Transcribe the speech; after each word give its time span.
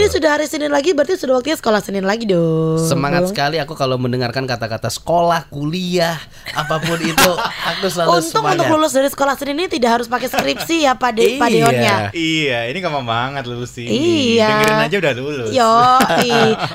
Ini 0.00 0.08
sudah 0.08 0.32
hari 0.32 0.48
Senin 0.48 0.72
lagi 0.72 0.96
berarti 0.96 1.12
sudah 1.14 1.36
waktunya 1.36 1.52
sekolah 1.54 1.76
Senin 1.78 2.08
lagi 2.08 2.24
dong. 2.24 2.80
Semangat 2.80 3.28
sekali 3.28 3.60
aku 3.60 3.76
kalau 3.76 4.00
mendengarkan 4.00 4.48
kata-kata 4.48 4.88
sekolah, 4.88 5.44
kuliah, 5.46 6.16
apa 6.50 6.80
pun 6.80 6.96
itu 6.96 7.30
aku 7.60 7.84
selalu 7.84 8.08
Untung 8.16 8.24
semangat. 8.40 8.64
untuk 8.64 8.66
lulus 8.72 8.96
dari 8.96 9.06
sekolah 9.06 9.36
Senin 9.36 9.60
ini 9.60 9.68
tidak 9.68 10.00
harus 10.00 10.08
pakai 10.08 10.24
skripsi 10.26 10.88
ya 10.88 10.96
Pak 10.96 11.10
De, 11.12 11.36
Pak 11.36 11.44
Iya. 11.44 11.56
Deonnya. 11.60 11.94
Iya, 12.10 12.58
ini 12.72 12.78
gampang 12.80 13.04
banget 13.04 13.44
lulus 13.44 13.76
sini. 13.76 13.92
Iya. 13.92 14.48
Dengerin 14.48 14.80
aja 14.80 14.96
udah 14.96 15.12
lulus. 15.14 15.48
Yo, 15.52 15.74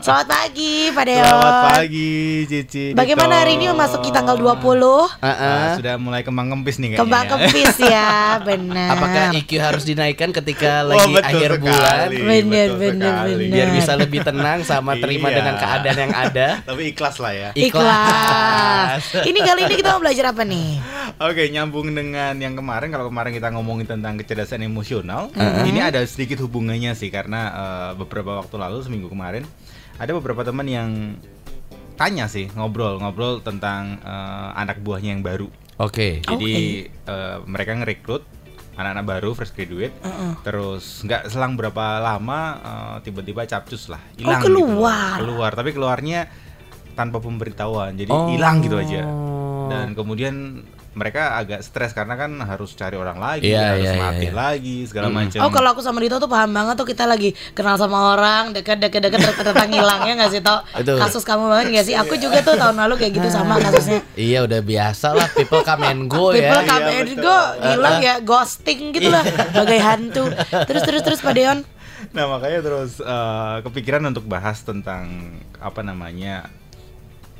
selamat 0.05 0.27
pagi 0.29 0.73
Pak 0.93 1.03
Deon. 1.03 1.25
Selamat 1.25 1.55
pagi, 1.73 2.13
Cici. 2.45 2.85
Bagaimana 2.93 3.25
Dito. 3.31 3.41
hari 3.41 3.51
ini 3.57 3.65
memasuki 3.67 4.09
tanggal 4.11 4.37
20? 4.37 5.09
Ah, 5.17 5.27
Ah, 5.33 5.67
sudah 5.73 5.97
mulai 5.97 6.21
kembang 6.21 6.53
kempis 6.53 6.77
nih 6.77 6.93
kayaknya. 6.93 7.01
Kembang 7.01 7.23
ya. 7.23 7.29
kempis 7.33 7.73
ya, 7.81 8.09
benar. 8.39 8.89
Apakah 8.93 9.23
IQ 9.33 9.49
harus 9.57 9.81
dinaikkan 9.83 10.29
ketika 10.31 10.85
Wah, 10.85 10.93
lagi 10.93 11.09
betul 11.11 11.25
akhir 11.25 11.49
sekali, 11.51 11.63
bulan? 11.65 12.07
Bener, 12.13 12.69
betul 12.69 12.77
bener, 12.77 13.13
sekali. 13.17 13.31
bener. 13.39 13.53
Biar 13.53 13.67
bisa 13.71 13.93
lebih 13.95 14.19
tenang 14.21 14.59
sama 14.61 14.91
terima 15.03 15.27
Iya. 15.27 15.35
dengan 15.37 15.55
keadaan 15.55 15.97
yang 15.99 16.13
ada. 16.13 16.47
Tapi 16.69 16.81
ikhlas 16.91 17.15
lah 17.17 17.33
ya. 17.33 17.49
Ikhlas. 17.55 19.01
ini 19.23 19.39
kali 19.39 19.61
ini 19.63 19.75
kita 19.75 19.89
mau 19.91 20.01
belajar 20.01 20.25
apa 20.29 20.43
nih? 20.43 20.69
Oke, 21.27 21.47
nyambung 21.47 21.89
dengan 21.89 22.35
yang 22.35 22.53
kemarin. 22.53 22.89
Kalau 22.89 23.07
kemarin 23.07 23.31
kita 23.31 23.47
ngomongin 23.49 23.87
tentang 23.87 24.15
kecerdasan 24.15 24.61
emosional, 24.61 25.31
ini 25.63 25.79
ada 25.79 26.03
sedikit 26.03 26.41
hubungannya 26.41 26.91
sih 26.91 27.07
karena 27.07 27.41
eh, 27.49 27.91
beberapa 27.95 28.37
waktu 28.37 28.55
lalu 28.55 28.81
seminggu 28.81 29.07
kemarin 29.07 29.47
ada 29.95 30.11
beberapa 30.11 30.43
teman 30.43 30.67
yang 30.67 30.91
tanya 31.95 32.27
sih 32.27 32.51
ngobrol-ngobrol 32.51 33.39
tentang 33.39 33.97
eh, 33.97 34.49
anak 34.53 34.79
buahnya 34.79 35.15
yang 35.15 35.23
baru. 35.23 35.47
Oke. 35.77 36.19
Jadi 36.21 36.55
eh, 36.87 37.37
mereka 37.43 37.75
ngerekrut 37.75 38.23
anak-anak 38.75 39.05
baru 39.07 39.31
fresh 39.31 39.51
graduate, 39.51 39.95
terus 40.43 40.99
nggak 41.01 41.27
selang 41.27 41.55
berapa 41.55 41.97
lama 41.97 42.39
eh, 42.59 42.95
tiba-tiba 43.01 43.47
capcus 43.47 43.87
lah, 43.87 44.03
hilang. 44.15 44.43
gitu. 44.43 44.51
keluar. 44.51 45.15
Keluar, 45.17 45.51
tapi 45.51 45.71
keluarnya 45.71 46.27
tanpa 46.91 47.19
pemberitahuan, 47.19 47.95
jadi 47.95 48.11
Oh. 48.11 48.31
hilang 48.31 48.59
gitu 48.59 48.75
aja. 48.75 49.03
Dan 49.65 49.95
kemudian 49.95 50.63
mereka 50.95 51.35
agak 51.35 51.59
stres 51.59 51.91
karena 51.91 52.15
kan 52.15 52.31
harus 52.39 52.71
cari 52.71 52.95
orang 52.95 53.19
lagi, 53.19 53.51
Iya, 53.51 53.75
harus 53.75 53.83
iya, 53.83 53.91
iya, 53.91 54.01
mati 54.01 54.27
iya. 54.27 54.33
lagi 54.33 54.77
segala 54.87 55.07
macam. 55.11 55.39
Oh 55.43 55.51
kalau 55.51 55.69
aku 55.71 55.83
sama 55.83 55.99
Dito 55.99 56.15
tuh 56.15 56.25
paham 56.25 56.49
banget 56.49 56.73
tuh 56.73 56.87
kita 56.87 57.03
lagi 57.03 57.35
kenal 57.51 57.75
sama 57.75 58.15
orang 58.15 58.49
deket 58.49 58.79
deket 58.79 59.03
deket 59.03 59.19
deket 59.21 59.45
deket 59.45 59.69
hilang 59.69 60.01
ya 60.01 60.13
nggak 60.15 60.31
sih 60.31 60.39
tau 60.39 60.63
kasus 60.73 61.21
kamu 61.21 61.51
banget 61.51 61.65
nggak 61.69 61.85
sih? 61.85 61.95
Aku 61.95 62.15
juga 62.15 62.39
tuh 62.39 62.55
tahun 62.55 62.79
lalu 62.79 62.95
kayak 62.97 63.11
gitu 63.13 63.29
sama 63.29 63.59
kasusnya. 63.59 63.99
Iya 64.15 64.43
udah 64.43 64.59
biasa 64.59 65.07
lah. 65.11 65.27
People 65.29 65.61
come 65.61 65.83
and 65.83 66.01
go 66.07 66.31
people 66.31 66.41
ya. 66.57 66.63
come 66.63 66.81
Iya, 66.81 66.95
and 66.97 67.09
betul. 67.11 67.23
go. 67.23 67.39
Hilang 67.61 67.97
ya 67.99 68.15
ghosting 68.19 68.81
gitu 68.89 69.09
lah. 69.09 69.23
Bagai 69.51 69.79
hantu. 69.79 70.23
Terus 70.65 70.81
terus 70.81 71.01
terus 71.03 71.19
Pak 71.19 71.33
Deon? 71.33 71.59
Nah 72.11 72.25
makanya 72.25 72.59
terus 72.61 72.97
eh, 72.97 73.57
kepikiran 73.61 73.99
untuk 74.05 74.23
bahas 74.23 74.61
tentang 74.61 75.35
apa 75.57 75.81
namanya 75.81 76.47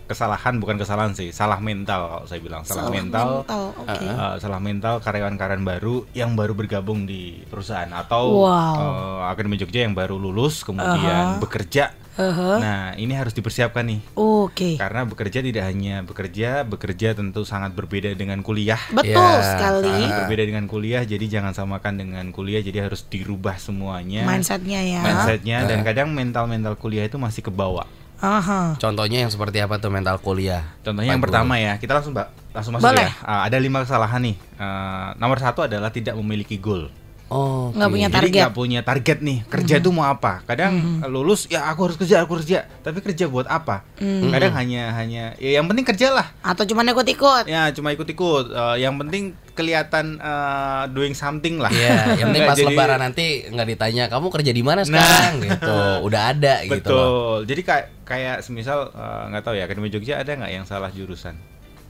kesalahan 0.06 0.62
bukan 0.62 0.78
kesalahan 0.78 1.12
sih, 1.18 1.34
salah 1.34 1.58
mental 1.58 2.08
kalau 2.08 2.26
saya 2.30 2.40
bilang 2.42 2.62
salah, 2.64 2.90
mental. 2.94 3.42
oke 3.46 4.06
Uh, 4.06 4.36
salah 4.40 4.62
mental 4.62 5.02
karyawan-karyawan 5.02 5.66
baru 5.66 6.06
yang 6.14 6.38
baru 6.38 6.54
bergabung 6.54 7.10
di 7.10 7.42
perusahaan 7.50 7.90
atau 7.90 8.46
Wow. 8.46 8.76
uh, 8.78 9.22
akademi 9.34 9.58
Jogja 9.58 9.84
yang 9.84 9.98
baru 9.98 10.16
lulus 10.16 10.62
kemudian 10.62 11.42
bekerja. 11.42 11.92
Uh-huh. 12.16 12.64
Nah 12.64 12.96
ini 12.96 13.12
harus 13.12 13.36
dipersiapkan 13.36 13.84
nih 13.84 14.00
oke 14.16 14.80
karena 14.80 15.04
bekerja 15.04 15.44
tidak 15.44 15.68
hanya 15.68 16.00
bekerja, 16.00 16.64
bekerja 16.64 17.12
tentu 17.12 17.44
sangat 17.44 17.76
berbeda 17.76 18.16
dengan 18.16 18.40
kuliah. 18.40 18.80
betul 18.88 19.20
Ya, 19.20 19.44
sekali 19.44 19.92
Sangat 19.92 20.24
berbeda 20.24 20.44
dengan 20.48 20.66
kuliah, 20.72 21.04
jadi 21.04 21.26
jangan 21.28 21.52
samakan 21.52 22.00
dengan 22.00 22.26
kuliah. 22.32 22.64
Jadi 22.64 22.80
harus 22.80 23.04
dirubah 23.04 23.60
semuanya 23.60 24.24
mindsetnya 24.24 24.80
ya 24.80 25.04
mindsetnya 25.04 25.68
dan 25.68 25.84
kadang 25.84 26.16
mental-mental 26.16 26.80
kuliah 26.80 27.04
itu 27.04 27.20
masih 27.20 27.44
kebawa. 27.44 27.84
Aha. 28.18 28.76
Contohnya 28.76 29.22
yang 29.22 29.30
seperti 29.30 29.60
apa 29.60 29.76
tuh 29.76 29.90
mental 29.90 30.18
kuliah? 30.18 30.64
Contohnya 30.82 31.12
yang 31.12 31.20
Pak 31.20 31.28
pertama 31.30 31.56
ya, 31.56 31.76
kita 31.76 31.94
langsung 31.94 32.12
mbak 32.12 32.28
langsung 32.52 32.74
masuk 32.74 32.88
Boleh. 32.88 33.06
ya. 33.06 33.22
Ah, 33.22 33.42
ada 33.44 33.58
lima 33.58 33.82
kesalahan 33.82 34.22
nih. 34.24 34.36
Ah, 34.56 35.12
nomor 35.16 35.38
satu 35.38 35.64
adalah 35.64 35.90
tidak 35.90 36.16
memiliki 36.16 36.56
goal. 36.56 36.88
Oh, 37.26 37.74
Nggak 37.74 37.90
punya 37.90 38.08
Jadi 38.08 38.16
target. 38.22 38.38
nggak 38.38 38.54
punya 38.54 38.80
target 38.82 39.18
nih 39.20 39.40
kerja 39.50 39.82
itu 39.82 39.90
mau 39.90 40.06
apa? 40.06 40.46
Kadang 40.46 40.78
lulus 41.10 41.50
ya 41.50 41.66
aku 41.66 41.90
harus 41.90 41.98
kerja 41.98 42.22
aku 42.22 42.38
harus 42.38 42.46
kerja, 42.46 42.70
tapi 42.80 43.02
kerja 43.02 43.26
buat 43.26 43.50
apa? 43.50 43.82
Kadang 43.98 44.54
hanya 44.54 44.94
hanya 44.94 45.34
ya 45.36 45.58
yang 45.58 45.66
penting 45.66 45.84
kerjalah. 45.84 46.30
atau 46.40 46.62
cuma 46.64 46.86
ikut-ikut 46.86 47.50
Ya 47.50 47.74
cuma 47.74 47.90
ikut-ikut. 47.92 48.46
Eh, 48.48 48.76
yang 48.80 48.94
penting 48.96 49.34
kelihatan 49.56 50.20
eh, 50.20 50.84
doing 50.92 51.16
something 51.16 51.58
lah. 51.58 51.72
Iya, 51.72 52.20
yang 52.20 52.36
penting 52.36 52.44
pas 52.46 52.58
jadi- 52.60 52.68
lebaran 52.70 53.00
nanti 53.00 53.26
nggak 53.48 53.68
ditanya 53.72 54.04
kamu 54.12 54.28
kerja 54.30 54.52
di 54.52 54.64
mana 54.64 54.84
sekarang 54.84 55.42
gitu. 55.42 55.76
Udah 56.06 56.36
ada 56.36 56.62
gitu 56.68 56.92
loh. 56.92 57.10
Betul. 57.42 57.56
Jadi 57.56 57.62
kayak 57.64 57.86
kayak 58.04 58.38
semisal 58.44 58.92
eh, 58.92 59.24
nggak 59.32 59.44
tahu 59.44 59.56
ya 59.56 59.64
akademi 59.66 59.88
Jogja 59.88 60.20
ada 60.20 60.32
nggak 60.36 60.52
yang 60.52 60.66
salah 60.68 60.92
jurusan? 60.92 61.34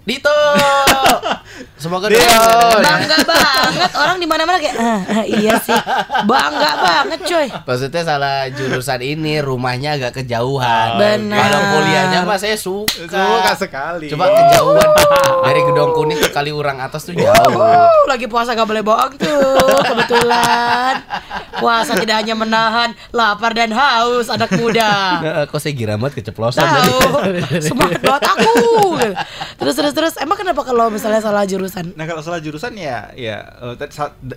Dito. 0.06 0.30
Semoga 1.86 2.10
dia 2.10 2.18
bangga 2.82 3.18
banget. 3.22 3.90
Orang 3.94 4.18
di 4.18 4.26
mana-mana 4.26 4.58
kayak 4.58 4.74
ah, 4.74 5.02
ah, 5.06 5.26
iya 5.30 5.54
sih. 5.62 5.78
Bangga 6.26 6.72
banget 6.82 7.20
coy 7.30 7.46
Maksudnya 7.46 8.02
salah 8.02 8.50
jurusan 8.50 9.06
ini 9.06 9.38
rumahnya 9.38 10.02
agak 10.02 10.18
kejauhan. 10.18 10.98
Benar. 10.98 11.38
Kalau 11.38 11.62
kuliahnya 11.78 12.20
mah 12.26 12.42
saya 12.42 12.58
suka. 12.58 13.06
Suka 13.06 13.54
sekali. 13.54 14.10
Coba 14.10 14.34
kejauhan. 14.34 14.90
Dari 15.46 15.62
Gedong 15.62 15.94
Kuning 15.94 16.18
ke 16.18 16.30
Kaliurang 16.34 16.82
atas 16.82 17.06
tuh 17.06 17.14
jauh. 17.14 17.54
Uh, 17.54 18.10
lagi 18.10 18.26
puasa 18.26 18.58
gak 18.58 18.66
boleh 18.66 18.82
bohong 18.82 19.14
tuh 19.22 19.78
kebetulan. 19.86 21.06
Puasa 21.62 21.94
tidak 22.02 22.26
hanya 22.26 22.34
menahan 22.34 22.98
lapar 23.14 23.54
dan 23.54 23.70
haus 23.70 24.34
anak 24.34 24.50
muda. 24.58 24.92
Nah, 25.22 25.44
kok 25.46 25.62
saya 25.62 25.78
giramat 25.78 26.18
keceplosan 26.18 26.66
tahu. 26.66 26.98
semangat 27.62 28.02
banget 28.02 28.24
aku. 28.26 28.54
Terus 29.62 29.76
terus 29.78 29.94
terus. 29.94 30.14
Emang 30.18 30.40
kenapa 30.40 30.66
kalau 30.66 30.90
misalnya 30.90 31.22
salah 31.22 31.46
jurusan 31.46 31.75
Nah 31.92 32.06
kalau 32.06 32.20
salah 32.20 32.38
jurusan 32.38 32.74
ya 32.74 33.12
ya 33.12 33.44
eh, 33.44 33.76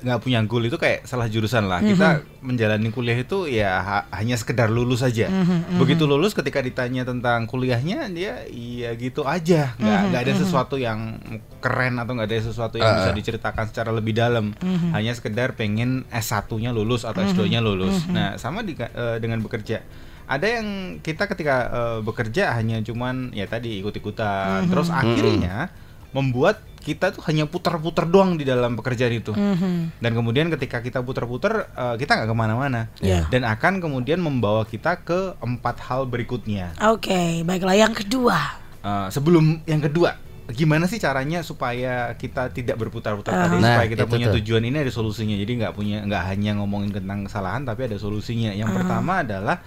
nggak 0.01 0.19
punya 0.19 0.43
goal 0.43 0.63
itu 0.63 0.75
kayak 0.75 1.05
salah 1.05 1.27
jurusan 1.27 1.65
lah. 1.65 1.79
Kita 1.81 2.09
menjalani 2.41 2.89
kuliah 2.89 3.15
itu 3.17 3.47
ya 3.47 3.79
ha- 3.79 4.07
hanya 4.13 4.35
sekedar 4.35 4.69
lulus 4.69 5.01
saja. 5.01 5.31
Begitu 5.77 6.05
lulus 6.05 6.33
ketika 6.33 6.59
ditanya 6.59 7.03
tentang 7.03 7.45
kuliahnya 7.45 8.09
dia 8.09 8.43
iya 8.47 8.91
gitu 8.95 9.23
aja. 9.23 9.75
Nggak 9.77 10.01
nggak 10.09 10.21
ada 10.21 10.33
sesuatu 10.37 10.77
yang 10.77 11.19
keren 11.57 11.97
atau 11.97 12.13
nggak 12.13 12.27
ada 12.27 12.39
sesuatu 12.41 12.77
yang 12.77 12.91
bisa 12.97 13.11
diceritakan 13.13 13.65
secara 13.67 13.91
lebih 13.91 14.13
dalam. 14.13 14.55
Hanya 14.91 15.13
sekedar 15.13 15.55
pengen 15.55 16.03
S1-nya 16.09 16.71
lulus 16.71 17.03
atau 17.03 17.21
S2-nya 17.25 17.61
lulus. 17.61 18.03
Nah 18.09 18.35
sama 18.37 18.61
di- 18.61 18.75
eh, 18.75 19.19
dengan 19.19 19.39
bekerja. 19.39 19.83
Ada 20.25 20.61
yang 20.61 20.67
kita 20.99 21.25
ketika 21.27 21.57
eh, 21.67 21.99
bekerja 22.01 22.53
hanya 22.53 22.79
cuman 22.79 23.33
ya 23.33 23.45
tadi 23.45 23.79
ikut-ikutan. 23.79 24.69
Terus 24.69 24.89
akhirnya 24.91 25.73
membuat 26.11 26.65
kita 26.83 27.15
tuh 27.15 27.23
hanya 27.27 27.45
putar-putar 27.45 28.07
doang 28.07 28.39
di 28.39 28.45
dalam 28.47 28.79
pekerjaan 28.79 29.13
itu. 29.15 29.33
Mhm. 29.35 29.99
dan 29.99 30.13
kemudian 30.15 30.47
ketika 30.55 30.79
kita 30.83 31.03
putar-putar 31.03 31.71
eh, 31.75 31.95
kita 31.99 32.19
nggak 32.19 32.29
ke 32.31 32.37
mana-mana. 32.37 32.89
Iya. 33.03 33.27
dan 33.29 33.45
akan 33.45 33.83
kemudian 33.83 34.19
membawa 34.23 34.65
kita 34.65 35.03
ke 35.03 35.37
empat 35.43 35.83
hal 35.87 36.07
berikutnya. 36.07 36.75
Oke 36.91 37.43
baiklah. 37.43 37.75
Yang 37.77 38.07
kedua. 38.07 38.39
Eh, 38.79 39.07
sebelum 39.11 39.61
yang 39.67 39.83
kedua 39.83 40.29
gimana 40.49 40.89
sih 40.89 40.97
caranya 40.97 41.45
supaya 41.45 42.17
kita 42.17 42.49
tidak 42.57 42.81
berputar-putar 42.81 43.37
tadi? 43.37 43.61
Nah, 43.61 43.77
supaya 43.77 43.89
kita 43.93 44.09
punya 44.09 44.33
tuh. 44.33 44.41
tujuan 44.41 44.65
ini 44.65 44.81
ada 44.81 44.89
solusinya. 44.89 45.37
Jadi 45.37 45.61
nggak 45.61 45.77
punya 45.77 46.01
nggak 46.09 46.23
hanya 46.25 46.57
ngomongin 46.57 46.89
tentang 46.89 47.29
kesalahan 47.29 47.69
tapi 47.69 47.85
ada 47.85 48.01
solusinya. 48.01 48.57
Yang 48.57 48.81
pertama 48.81 49.21
adalah 49.21 49.61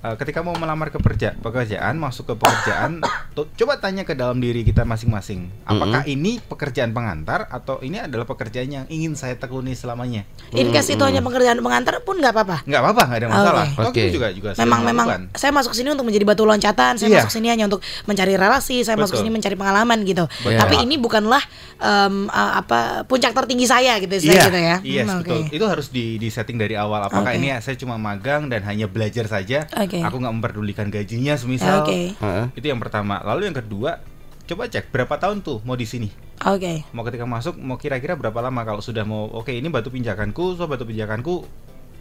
eh, 0.00 0.14
ketika 0.16 0.40
mau 0.40 0.56
melamar 0.56 0.88
ke 0.88 0.96
pekerja, 0.96 1.36
pekerjaan 1.36 2.00
masuk 2.00 2.32
ke 2.32 2.34
pekerjaan 2.40 3.04
coba 3.32 3.78
tanya 3.78 4.02
ke 4.02 4.12
dalam 4.12 4.36
diri 4.36 4.60
kita 4.60 4.82
masing-masing 4.82 5.48
apakah 5.64 6.04
ini 6.04 6.36
pekerjaan 6.38 6.90
pengantar 6.90 7.48
atau 7.48 7.80
ini 7.80 7.96
adalah 7.98 8.22
pekerjaan 8.22 8.68
yang 8.68 8.84
ingin 8.86 9.12
saya 9.12 9.34
tekuni 9.34 9.72
selamanya 9.72 10.28
in 10.52 10.68
case 10.68 10.92
itu 10.92 11.00
hanya 11.00 11.20
pekerjaan 11.20 11.58
pengantar 11.58 12.00
pun 12.00 12.16
nggak 12.16 12.28
apa-apa 12.30 12.56
nggak 12.62 12.80
apa-apa 12.80 13.02
nggak 13.06 13.18
ada 13.18 13.28
masalah 13.28 13.66
Oke. 13.82 14.04
Kita 14.04 14.12
juga 14.12 14.28
juga 14.30 14.50
memang 14.56 14.80
memang 14.82 15.06
saya 15.32 15.48
masuk 15.50 15.72
sini 15.72 15.88
untuk 15.90 16.04
menjadi 16.04 16.24
batu 16.24 16.44
loncatan 16.44 16.96
saya 16.96 17.08
Iya. 17.08 17.18
masuk 17.22 17.32
sini 17.32 17.48
hanya 17.48 17.64
untuk 17.66 17.80
mencari 18.04 18.36
relasi 18.36 18.82
saya 18.82 18.96
masuk 18.96 19.16
Betul. 19.16 19.24
sini 19.24 19.30
mencari 19.32 19.56
pengalaman 19.56 19.98
gitu 20.02 20.24
Betul. 20.28 20.58
tapi 20.58 20.74
ini 20.78 20.96
bukanlah 20.96 21.40
em, 21.78 22.28
uh, 22.28 22.52
apa 22.58 23.04
puncak 23.04 23.32
tertinggi 23.32 23.64
saya 23.64 23.96
gitu 23.96 24.12
saya 24.18 24.44
gitu 24.46 24.58
ya 24.58 24.76
Yes, 24.82 25.06
Hmm, 25.08 25.20
betul. 25.22 25.40
Itu 25.48 25.64
harus 25.64 25.88
di, 25.88 26.18
di 26.18 26.28
setting 26.28 26.56
dari 26.56 26.74
awal. 26.74 27.06
Apakah 27.06 27.32
Oke. 27.32 27.38
ini 27.38 27.54
saya 27.58 27.76
cuma 27.76 27.94
magang 27.96 28.46
dan 28.46 28.60
hanya 28.62 28.86
belajar 28.86 29.24
saja? 29.24 29.64
Oke. 29.72 30.00
Aku 30.00 30.18
nggak 30.18 30.34
memperdulikan 30.34 30.88
gajinya, 30.88 31.34
semisal. 31.34 31.86
Oke. 31.86 32.12
Heeh. 32.12 32.44
Itu 32.52 32.66
yang 32.66 32.76
pertama. 32.76 33.21
Lalu 33.24 33.40
yang 33.44 33.56
kedua, 33.56 34.02
coba 34.44 34.66
cek 34.66 34.90
berapa 34.90 35.14
tahun 35.16 35.40
tuh 35.40 35.62
mau 35.62 35.74
di 35.74 35.84
sini. 35.84 36.10
oke 36.40 36.90
Mau 36.90 37.02
ketika 37.02 37.22
masuk, 37.24 37.54
mau 37.56 37.76
kira-kira 37.76 38.12
berapa 38.12 38.38
lama? 38.40 38.60
Kalau 38.62 38.80
sudah 38.80 39.02
mau, 39.02 39.30
oke 39.32 39.50
ini 39.50 39.66
batu 39.66 39.88
pinjakanku, 39.88 40.54
so 40.54 40.66
batu 40.66 40.82
pinjakanku 40.82 41.46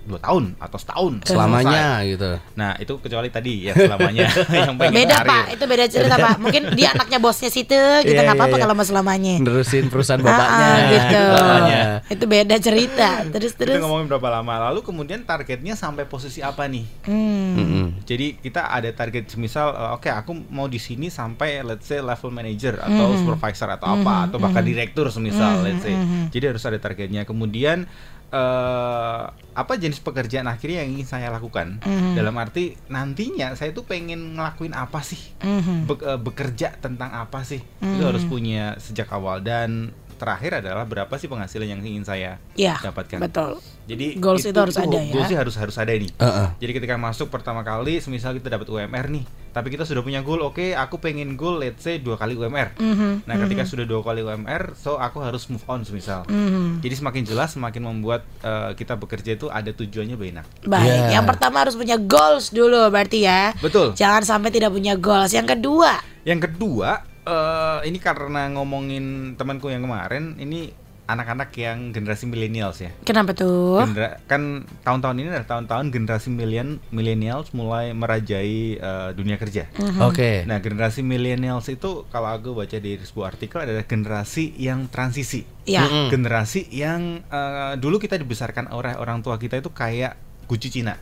dua 0.02 0.18
tahun 0.18 0.58
atau 0.58 0.82
setahun 0.82 1.14
Selamanya 1.24 2.02
gitu. 2.02 2.26
selesai. 2.26 2.58
Nah 2.58 2.74
itu 2.76 2.98
kecuali 2.98 3.30
tadi 3.30 3.70
ya 3.70 3.78
selamanya 3.78 4.26
yang 4.66 4.74
pengen 4.74 4.98
Beda 4.98 5.16
karir. 5.16 5.30
pak, 5.30 5.46
itu 5.54 5.64
beda 5.70 5.86
cerita 5.86 6.16
pak. 6.18 6.36
Mungkin 6.42 6.62
dia 6.74 6.90
anaknya 6.92 7.22
bosnya 7.22 7.54
situ, 7.54 7.78
gitu 8.02 8.10
Iya, 8.12 8.26
nggak 8.26 8.34
apa-apa 8.34 8.50
iya, 8.52 8.62
kalau 8.66 8.74
mau 8.74 8.82
selamanya. 8.82 9.38
Nerusin 9.38 9.94
perusahaan 9.94 10.18
Ah, 10.18 10.26
bapaknya. 10.26 10.66
ah, 10.66 10.78
gitu. 10.90 11.22
Selamanya. 11.22 11.82
Itu 12.10 12.24
beda 12.26 12.56
cerita. 12.58 13.10
Terus 13.30 13.54
Kita 13.54 13.62
terus. 13.62 13.78
ngomongin 13.78 14.10
berapa 14.10 14.30
lama 14.32 14.54
lalu 14.66 14.82
kemudian 14.82 15.22
targetnya 15.22 15.78
sampai 15.78 16.04
posisi 16.04 16.42
apa 16.42 16.66
nih? 16.66 16.86
Hmm. 17.06 17.81
Jadi 18.12 18.36
kita 18.36 18.68
ada 18.68 18.92
target 18.92 19.24
misal 19.40 19.72
uh, 19.72 19.96
oke 19.96 20.12
aku 20.12 20.36
mau 20.52 20.68
di 20.68 20.76
sini 20.78 21.08
sampai 21.08 21.64
let's 21.64 21.88
say 21.88 22.04
level 22.04 22.28
manager 22.28 22.76
atau 22.76 23.16
supervisor 23.16 23.72
atau 23.72 23.88
apa 23.96 24.28
atau 24.28 24.36
bahkan 24.38 24.60
direktur 24.62 25.08
semisal 25.08 25.64
let's 25.64 25.80
say. 25.82 25.96
Jadi 26.28 26.44
harus 26.52 26.64
ada 26.64 26.76
targetnya. 26.76 27.24
Kemudian 27.24 27.88
eh 28.32 29.22
apa 29.52 29.74
jenis 29.76 30.00
pekerjaan 30.00 30.48
akhirnya 30.48 30.84
yang 30.84 30.96
ingin 30.96 31.08
saya 31.08 31.28
lakukan? 31.28 31.84
Dalam 32.16 32.36
arti 32.36 32.76
nantinya 32.88 33.52
saya 33.54 33.72
tuh 33.72 33.84
pengen 33.84 34.36
ngelakuin 34.36 34.72
apa 34.72 35.00
sih? 35.02 35.20
Mhm. 35.40 35.88
Be- 35.88 36.04
eh, 36.04 36.20
bekerja 36.20 36.76
tentang 36.80 37.12
apa 37.12 37.44
sih? 37.44 37.60
Itu 37.80 38.04
harus 38.04 38.24
punya 38.24 38.76
sejak 38.80 39.08
awal 39.12 39.40
dan 39.40 39.92
terakhir 40.22 40.62
adalah 40.62 40.86
berapa 40.86 41.10
sih 41.14 41.26
penghasilan 41.26 41.66
yang 41.68 41.82
ingin 41.82 42.06
saya 42.06 42.38
Ya, 42.54 42.78
dapatkan. 42.80 43.18
betul. 43.18 43.58
Jadi 43.82 44.16
Goals 44.16 44.46
itu 44.46 44.54
harus 44.54 44.78
ada 44.78 44.94
ya. 44.96 45.10
Goals 45.10 45.34
harus 45.34 45.56
harus 45.58 45.76
ada 45.76 45.90
nih. 45.90 46.14
Heeh. 46.14 46.48
Jadi 46.60 46.72
ketika 46.78 46.96
masuk 46.96 47.28
pertama 47.28 47.60
kali, 47.62 47.98
semisal 47.98 48.32
kita 48.32 48.48
dapat 48.48 48.70
UMR 48.70 49.10
nih, 49.10 49.26
tapi 49.50 49.68
kita 49.68 49.84
sudah 49.84 50.00
punya 50.00 50.22
goal, 50.22 50.40
oke, 50.44 50.64
aku 50.72 50.96
pengen 50.98 51.34
goal, 51.34 51.58
let's 51.58 51.82
say 51.82 51.98
dua 51.98 52.16
kali 52.16 52.34
UMR. 52.34 52.78
Mhm, 52.78 53.26
Nah, 53.26 53.36
ketika 53.42 53.66
sudah 53.66 53.84
dua 53.84 54.00
kali 54.00 54.22
UMR, 54.22 54.78
so 54.78 54.96
aku 54.96 55.20
harus 55.20 55.50
move 55.50 55.66
on, 55.66 55.82
semisal. 55.82 56.24
mhm. 56.26 56.80
Jadi 56.80 56.94
semakin 56.96 57.24
jelas, 57.26 57.50
semakin 57.52 57.82
membuat 57.84 58.22
eh, 58.40 58.72
kita 58.76 58.96
bekerja 58.96 59.34
itu 59.34 59.50
ada 59.50 59.70
tujuannya 59.70 60.14
lebih 60.14 60.30
enak. 60.32 60.46
Baik, 60.64 60.88
Ya. 60.88 61.18
yang 61.18 61.26
pertama 61.26 61.60
harus 61.60 61.74
punya 61.74 61.98
goals 61.98 62.48
dulu 62.50 62.88
berarti 62.88 63.26
ya. 63.26 63.52
Betul. 63.58 63.92
Jangan 63.94 64.22
sampai 64.22 64.50
tidak 64.50 64.70
punya 64.70 64.94
goals. 64.94 65.32
Yang 65.32 65.58
kedua, 65.58 66.00
Yang 66.22 66.48
kedua, 66.48 67.02
eh, 67.24 67.80
ini 67.86 67.98
karena 67.98 68.50
ngomongin 68.52 69.36
temanku 69.38 69.70
yang 69.70 69.86
kemarin, 69.86 70.38
ini 70.38 70.74
anak-anak 71.12 71.52
yang 71.60 71.92
generasi 71.92 72.24
millennials 72.24 72.80
ya. 72.80 72.96
kenapa 73.04 73.36
tuh? 73.36 73.84
Genera- 73.84 74.16
kan 74.32 74.64
tahun-tahun 74.88 75.16
ini 75.20 75.28
adalah 75.28 75.50
tahun-tahun 75.50 75.92
generasi 75.92 76.32
millen 76.32 76.80
millennials 76.88 77.52
mulai 77.52 77.92
merajai 77.92 78.80
eh, 78.80 79.10
dunia 79.12 79.36
kerja. 79.36 79.68
Oke. 80.00 80.48
Nah, 80.48 80.64
generasi 80.64 81.04
millennials 81.04 81.68
itu 81.68 82.08
kalau 82.08 82.32
aku 82.32 82.56
baca 82.56 82.80
di 82.80 82.96
sebuah 82.96 83.36
artikel 83.36 83.60
adalah 83.60 83.84
generasi 83.84 84.56
yang 84.56 84.88
transisi. 84.88 85.44
Ya. 85.68 85.84
Mm-mm. 85.84 86.08
Generasi 86.16 86.72
yang 86.72 87.28
eh, 87.28 87.74
dulu 87.76 88.00
kita 88.00 88.16
dibesarkan 88.16 88.72
oleh 88.72 88.96
orang 88.96 89.20
tua 89.20 89.36
kita 89.36 89.60
itu 89.60 89.68
kayak 89.68 90.16
guci 90.48 90.72
Cina. 90.72 90.96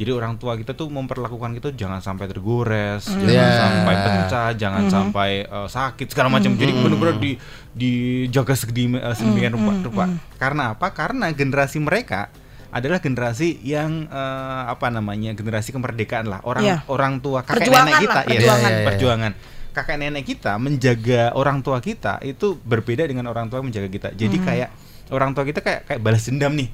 Jadi 0.00 0.16
orang 0.16 0.40
tua 0.40 0.56
kita 0.56 0.72
tuh 0.72 0.88
memperlakukan 0.88 1.60
kita 1.60 1.76
jangan 1.76 2.00
sampai 2.00 2.24
tergores, 2.24 3.04
jangan 3.04 3.28
Yeah. 3.28 3.60
sampai 3.60 3.94
pecah, 4.00 4.48
jangan 4.56 4.82
sampai 4.88 5.30
eh, 5.44 5.68
sakit 5.68 6.08
segala 6.08 6.32
macam. 6.32 6.56
Jadi 6.56 6.72
benar-benar 6.72 7.20
di 7.20 7.36
dijaga 7.76 8.56
eh, 8.56 9.12
sedemikian 9.12 9.52
rupa, 9.52 9.72
rupa. 9.84 10.04
Karena 10.40 10.72
apa? 10.72 10.96
Karena 10.96 11.28
generasi 11.36 11.84
mereka 11.84 12.32
adalah 12.72 13.04
generasi 13.04 13.60
yang 13.60 14.08
eh, 14.08 14.62
apa 14.72 14.88
namanya? 14.88 15.36
generasi 15.36 15.68
kemerdekaan 15.76 16.32
lah. 16.32 16.40
Orang 16.48 16.64
Yeah. 16.64 16.80
orang 16.88 17.20
tua 17.20 17.44
kakek 17.44 17.68
Perjuangan 17.68 17.84
nenek 17.92 18.00
kita 18.00 18.16
lah, 18.16 18.24
ya, 18.24 18.28
perjuangan. 18.32 18.56
Iya, 18.56 18.72
iya, 18.72 18.80
iya. 18.80 18.88
perjuangan. 18.88 19.32
Kakek 19.70 19.96
nenek 20.00 20.24
kita 20.24 20.52
menjaga 20.56 21.22
orang 21.36 21.60
tua 21.60 21.76
kita 21.84 22.24
itu 22.24 22.56
berbeda 22.56 23.04
dengan 23.04 23.28
orang 23.28 23.52
tua 23.52 23.60
menjaga 23.60 23.92
kita. 23.92 24.08
Jadi 24.16 24.40
kayak 24.40 24.89
orang 25.10 25.30
tua 25.30 25.42
kita 25.42 25.58
kayak 25.58 25.84
kayak 25.84 26.00
balas 26.00 26.24
dendam 26.24 26.54
nih 26.54 26.70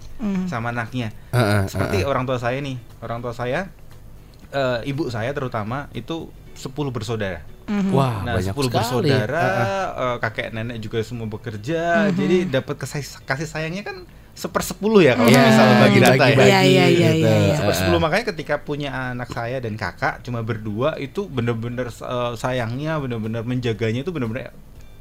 sama 0.46 0.70
anaknya. 0.70 1.10
Heeh, 1.30 1.66
Seperti 1.66 2.02
orang 2.02 2.24
tua 2.24 2.36
saya 2.36 2.58
nih, 2.58 2.76
orang 3.00 3.18
tua 3.18 3.32
saya 3.32 3.68
eh, 4.48 4.78
ibu 4.84 5.08
saya 5.08 5.30
terutama 5.30 5.90
itu 5.92 6.28
10 6.52 6.70
bersaudara. 6.88 7.42
Wah, 7.90 8.22
Nah, 8.22 8.38
banyak 8.38 8.52
10 8.52 8.62
sekali. 8.62 8.72
bersaudara, 8.72 9.42
Heeh. 9.42 9.84
eh, 10.06 10.16
kakek 10.20 10.48
nenek 10.50 10.78
juga 10.78 11.02
semua 11.02 11.26
bekerja. 11.26 12.08
Jadi 12.08 12.46
dapat 12.46 12.76
kasih, 12.76 13.02
kasih 13.20 13.44
sayangnya 13.44 13.82
kan 13.82 14.06
sepersepuluh 14.32 15.00
ya 15.00 15.16
kalau 15.16 15.26
Iya, 15.26 15.40
misalnya 15.42 15.74
bagi 15.80 15.98
data 15.98 16.12
ya. 16.12 16.14
dibagi-bagi 16.14 16.46
Iya, 16.46 16.60
iya, 16.62 16.86
iya, 16.86 17.10
gitu. 17.10 17.24
iya, 17.24 17.36
iya. 17.42 17.54
Sepersepuluh 17.56 17.98
makanya 17.98 18.24
ketika 18.30 18.54
punya 18.58 18.88
anak 19.10 19.28
saya 19.28 19.56
dan 19.58 19.74
kakak 19.74 20.20
cuma 20.20 20.40
berdua 20.40 20.94
itu 20.96 21.24
bener-bener 21.26 21.88
eh, 21.88 22.32
sayangnya, 22.36 23.00
bener-bener 23.00 23.42
menjaganya 23.42 24.00
itu 24.00 24.12
bener-bener 24.12 24.52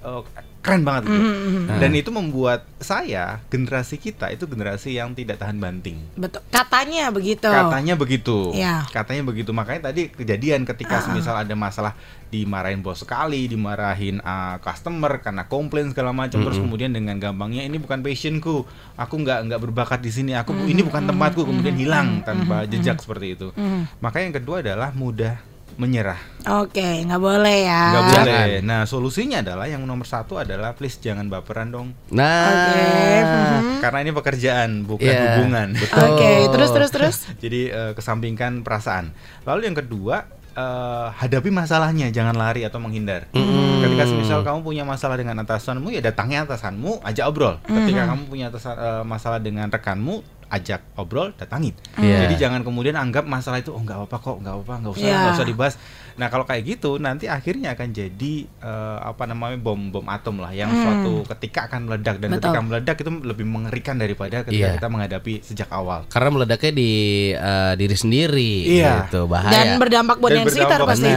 eh, 0.01 0.21
keren 0.65 0.81
banget 0.81 1.13
gitu. 1.13 1.21
Dan 1.69 1.91
itu 1.93 2.09
membuat 2.09 2.65
saya 2.81 3.37
generasi 3.53 4.01
kita 4.01 4.33
itu 4.33 4.49
generasi 4.49 4.97
yang 4.97 5.13
tidak 5.13 5.37
tahan 5.37 5.61
banting. 5.61 6.01
Betul. 6.17 6.41
Katanya 6.49 7.13
begitu. 7.13 7.45
Katanya 7.45 7.93
begitu. 7.93 8.37
Iya. 8.57 8.89
Katanya 8.89 9.23
begitu. 9.29 9.53
Makanya 9.53 9.93
tadi 9.93 10.09
kejadian 10.09 10.65
ketika 10.65 11.05
semisal 11.05 11.37
ada 11.37 11.53
masalah 11.53 11.93
dimarahin 12.33 12.81
bos 12.81 13.05
sekali, 13.05 13.45
dimarahin 13.45 14.19
uh, 14.25 14.57
customer 14.59 15.21
karena 15.21 15.45
komplain 15.45 15.93
segala 15.93 16.11
macam 16.11 16.41
terus 16.41 16.57
kemudian 16.57 16.89
dengan 16.91 17.21
gampangnya 17.21 17.61
ini 17.61 17.77
bukan 17.77 18.01
passionku. 18.01 18.65
Aku 18.97 19.21
nggak 19.21 19.53
nggak 19.53 19.61
berbakat 19.61 20.01
di 20.01 20.09
sini. 20.09 20.33
Aku 20.33 20.57
ini 20.65 20.81
bukan 20.81 21.05
tempatku 21.05 21.45
kemudian 21.45 21.77
hilang 21.77 22.25
tanpa 22.25 22.65
jejak 22.65 22.97
seperti 22.97 23.37
itu. 23.37 23.53
Makanya 24.01 24.33
yang 24.33 24.37
kedua 24.41 24.65
adalah 24.65 24.89
mudah 24.91 25.54
menyerah. 25.75 26.15
Oke, 26.61 27.03
nggak 27.03 27.19
boleh 27.19 27.57
ya. 27.63 27.83
Nggak 27.89 28.03
Jangan. 28.07 28.25
boleh. 28.25 28.51
Nah, 28.61 28.81
solusinya 28.83 29.37
adalah 29.39 29.65
yang 29.65 29.83
nomor 29.83 30.03
satu 30.03 30.37
adalah 30.37 30.71
please 30.71 30.95
jangan 30.97 31.25
baperan 31.25 31.67
dong. 31.67 31.91
Nah, 32.09 32.47
Oke. 32.47 32.85
mhm. 33.19 33.61
Karena 33.83 33.99
ini 33.99 34.11
pekerjaan 34.11 34.69
bukan 34.83 35.03
Iya, 35.05 35.19
hubungan. 35.35 35.67
betul. 35.73 36.05
Oke, 36.07 36.31
terus 36.47 36.69
terus 36.71 36.91
terus. 36.91 37.15
Jadi 37.43 37.61
eh, 37.67 37.91
kesampingkan 37.91 38.61
perasaan. 38.61 39.11
Lalu 39.43 39.61
yang 39.65 39.75
kedua, 39.75 40.15
eh, 40.51 41.07
hadapi 41.11 41.49
masalahnya, 41.49 42.07
jangan 42.09 42.33
lari 42.33 42.63
atau 42.63 42.79
menghindar. 42.79 43.27
Ketika 43.75 44.03
misal 44.07 44.39
kamu 44.41 44.59
punya 44.61 44.81
masalah 44.81 45.13
dengan 45.13 45.37
atasanmu, 45.39 45.91
ya 45.91 45.99
datangnya 45.99 46.45
atasanmu, 46.45 47.03
ajak 47.03 47.25
obrol. 47.25 47.59
Ketika 47.61 48.07
kamu 48.07 48.23
punya 48.25 48.45
atasan- 48.47 48.79
eh, 48.79 49.03
masalah 49.03 49.37
dengan 49.37 49.67
rekanmu, 49.67 50.34
ajak 50.47 50.81
obrol, 50.95 51.33
datangin. 51.33 51.73
Iya. 51.95 52.23
Jadi 52.23 52.35
jangan 52.37 52.61
kemudian 52.61 52.93
anggap 52.93 53.23
masalah 53.23 53.57
itu 53.57 53.69
oh 53.69 53.79
nggak 53.79 53.97
apa-apa 53.99 54.17
kok, 54.19 54.37
nggak 54.39 54.53
apa-apa, 54.53 54.73
nggak 54.79 54.93
usah, 54.93 55.03
Iya. 55.03 55.17
nggak 55.17 55.35
usah 55.35 55.47
dibahas. 55.47 55.75
Nah 56.15 56.27
kalau 56.27 56.43
kayak 56.43 56.63
gitu, 56.65 56.95
nanti 56.95 57.27
akhirnya 57.27 57.73
akan 57.73 57.89
jadi 57.89 58.33
eh, 58.47 58.97
apa 59.01 59.23
namanya 59.25 59.57
bom 59.57 59.89
bom 59.89 60.05
atom 60.05 60.39
lah, 60.39 60.49
yang 60.49 60.71
suatu 60.71 61.13
ketika 61.29 61.67
akan 61.67 61.85
meledak 61.85 62.15
dan 62.17 62.29
Betul. 62.29 62.39
ketika 62.41 62.59
meledak 62.61 62.95
itu 62.97 63.11
lebih 63.21 63.45
mengerikan 63.45 63.95
daripada 63.95 64.35
ketika 64.41 64.65
Iya. 64.65 64.75
kita 64.75 64.87
menghadapi 64.87 65.33
sejak 65.41 65.69
awal. 65.69 66.07
karena 66.07 66.29
meledaknya 66.31 66.71
di 66.71 66.91
eh, 67.31 67.73
diri 67.75 67.95
sendiri 67.95 68.53
Iya. 68.79 69.07
gitu, 69.07 69.27
bahaya. 69.27 69.51
Dan 69.51 69.77
berdampak 69.77 70.17
buat 70.17 70.31
dan 70.31 70.37
yang 70.39 70.47
sekitar 70.47 70.79
pasti. 70.83 71.11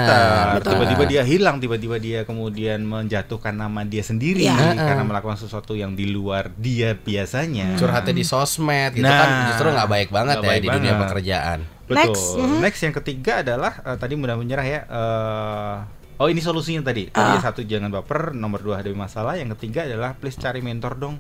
Tiba-tiba 0.61 1.05
dia 1.07 1.23
hilang, 1.23 1.57
tiba-tiba 1.59 1.97
dia 1.97 2.19
kemudian 2.23 2.83
menjatuhkan 2.83 3.53
nama 3.53 3.83
dia 3.83 4.03
sendiri 4.03 4.45
Iya. 4.45 4.75
karena 4.75 5.05
melakukan 5.05 5.37
sesuatu 5.37 5.73
yang 5.73 5.93
di 5.93 6.09
luar 6.09 6.51
dia 6.55 6.95
biasanya. 6.95 7.79
curhatnya 7.79 8.13
di 8.13 8.25
sosmed 8.25 8.93
gitu 8.93 9.05
Nah, 9.05 9.18
kan 9.19 9.29
justru 9.49 9.67
nggak 9.69 9.89
baik 9.89 10.09
banget 10.09 10.35
nggak 10.35 10.45
ya 10.45 10.51
baik 10.51 10.61
di 10.61 10.69
dunia 10.71 10.93
banget. 10.93 11.03
pekerjaan. 11.05 11.59
Betul. 11.85 11.97
Next, 11.99 12.25
mhm. 12.35 12.59
Next 12.61 12.81
yang 12.81 12.95
ketiga 12.95 13.33
adalah 13.41 13.73
eh, 13.83 13.97
tadi 13.97 14.15
mudah 14.15 14.35
menyerah 14.35 14.65
ya. 14.65 14.81
eh, 14.85 15.77
oh 16.17 16.27
ini 16.27 16.39
solusinya 16.39 16.83
tadi. 16.83 17.09
Tadi 17.09 17.33
Ah. 17.33 17.41
satu 17.41 17.61
jangan 17.63 17.89
baper, 17.91 18.31
nomor 18.33 18.59
dua 18.59 18.79
hadapi 18.79 18.95
masalah. 18.95 19.35
Yang 19.35 19.57
ketiga 19.57 19.85
adalah 19.85 20.13
please 20.13 20.37
cari 20.37 20.61
mentor 20.61 20.95
dong. 20.95 21.17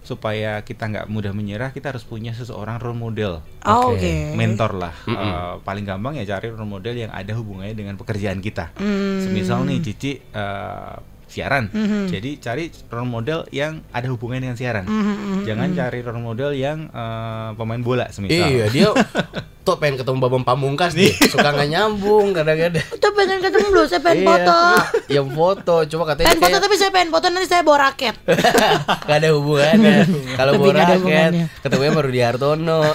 Supaya 0.00 0.62
kita 0.62 0.88
nggak 0.88 1.06
mudah 1.06 1.30
menyerah, 1.30 1.68
kita 1.68 1.92
harus 1.92 2.00
punya 2.02 2.32
seseorang 2.32 2.78
role 2.78 2.96
model. 2.96 3.44
Oh, 3.62 3.92
Oke. 3.92 4.00
Oke. 4.00 4.12
mentor 4.32 4.72
lah 4.74 4.94
Eh, 5.04 5.54
paling 5.60 5.84
gampang 5.84 6.16
ya 6.16 6.24
cari 6.26 6.48
role 6.48 6.64
model 6.64 6.96
yang 6.96 7.12
ada 7.12 7.28
hubungannya 7.30 7.72
dengan 7.72 7.94
pekerjaan 7.94 8.40
kita 8.40 8.72
Hmm. 8.74 9.20
semisal 9.20 9.62
nih 9.62 9.78
Cici 9.80 10.16
eh, 10.16 10.94
siaran. 11.28 11.68
Mhm. 11.70 12.08
jadi 12.08 12.30
cari 12.40 12.64
role 12.88 13.08
model 13.08 13.44
yang 13.52 13.84
ada 13.92 14.08
hubungannya 14.08 14.48
dengan 14.50 14.58
siaran. 14.58 14.84
Mhm, 14.88 15.44
jangan 15.44 15.68
cari 15.76 15.98
role 16.00 16.22
model 16.24 16.50
yang 16.56 16.88
eh, 16.88 17.50
pemain 17.54 17.82
bola 17.84 18.08
semisal. 18.10 18.48
Iya 18.48 18.66
dia 18.72 18.88
tuh 19.68 19.76
pengen 19.76 19.96
ketemu 19.96 20.18
Babang 20.18 20.40
Pamungkas 20.42 20.92
nih 20.92 21.12
suka 21.28 21.48
nggak 21.50 21.68
nyambung 21.68 22.32
kadang-kadang. 22.32 22.86
Itu 22.88 23.08
pengen 23.12 23.38
ketemu 23.38 23.66
dulu, 23.68 23.84
saya 23.84 24.00
pengen 24.00 24.18
Iya. 24.18 24.26
foto. 24.26 24.58
Yang 25.06 25.26
foto 25.30 25.74
coba 25.86 26.04
katanya 26.08 26.26
Pengen 26.26 26.40
foto 26.40 26.48
kayak 26.50 26.64
tapi 26.64 26.74
saya 26.74 26.90
pengen 26.90 27.10
foto 27.10 27.26
nanti 27.28 27.46
saya 27.46 27.60
bawa 27.60 27.78
raket. 27.84 28.14
nggak 29.04 29.18
ada 29.18 29.28
hubungannya. 29.30 29.96
Kalau 30.38 30.52
ada 30.56 30.84
raket 30.88 31.32
ketemunya 31.60 31.92
baru 31.92 32.08
di 32.08 32.20
Hartono 32.20 32.80
Oh. 32.80 32.94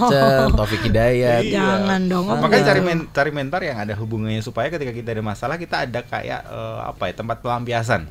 macam 0.00 0.50
Taufik 0.52 0.82
Hidayat. 0.82 1.42
Iya. 1.46 1.60
Jangan 1.60 2.00
dong. 2.06 2.24
oh, 2.26 2.36
makanya 2.36 2.64
cari 2.72 2.80
men- 2.80 3.06
cari 3.08 3.30
mentor 3.30 3.60
yang 3.62 3.78
ada 3.78 3.94
hubungannya 3.94 4.40
supaya 4.40 4.66
ketika 4.66 4.90
kita 4.90 5.12
ada 5.12 5.22
masalah 5.22 5.54
kita 5.54 5.84
ada 5.84 6.00
kayak 6.00 6.40
eh, 6.42 6.78
apa 6.82 7.02
ya 7.04 7.14
tempat 7.14 7.38
pelampiasan 7.38 8.08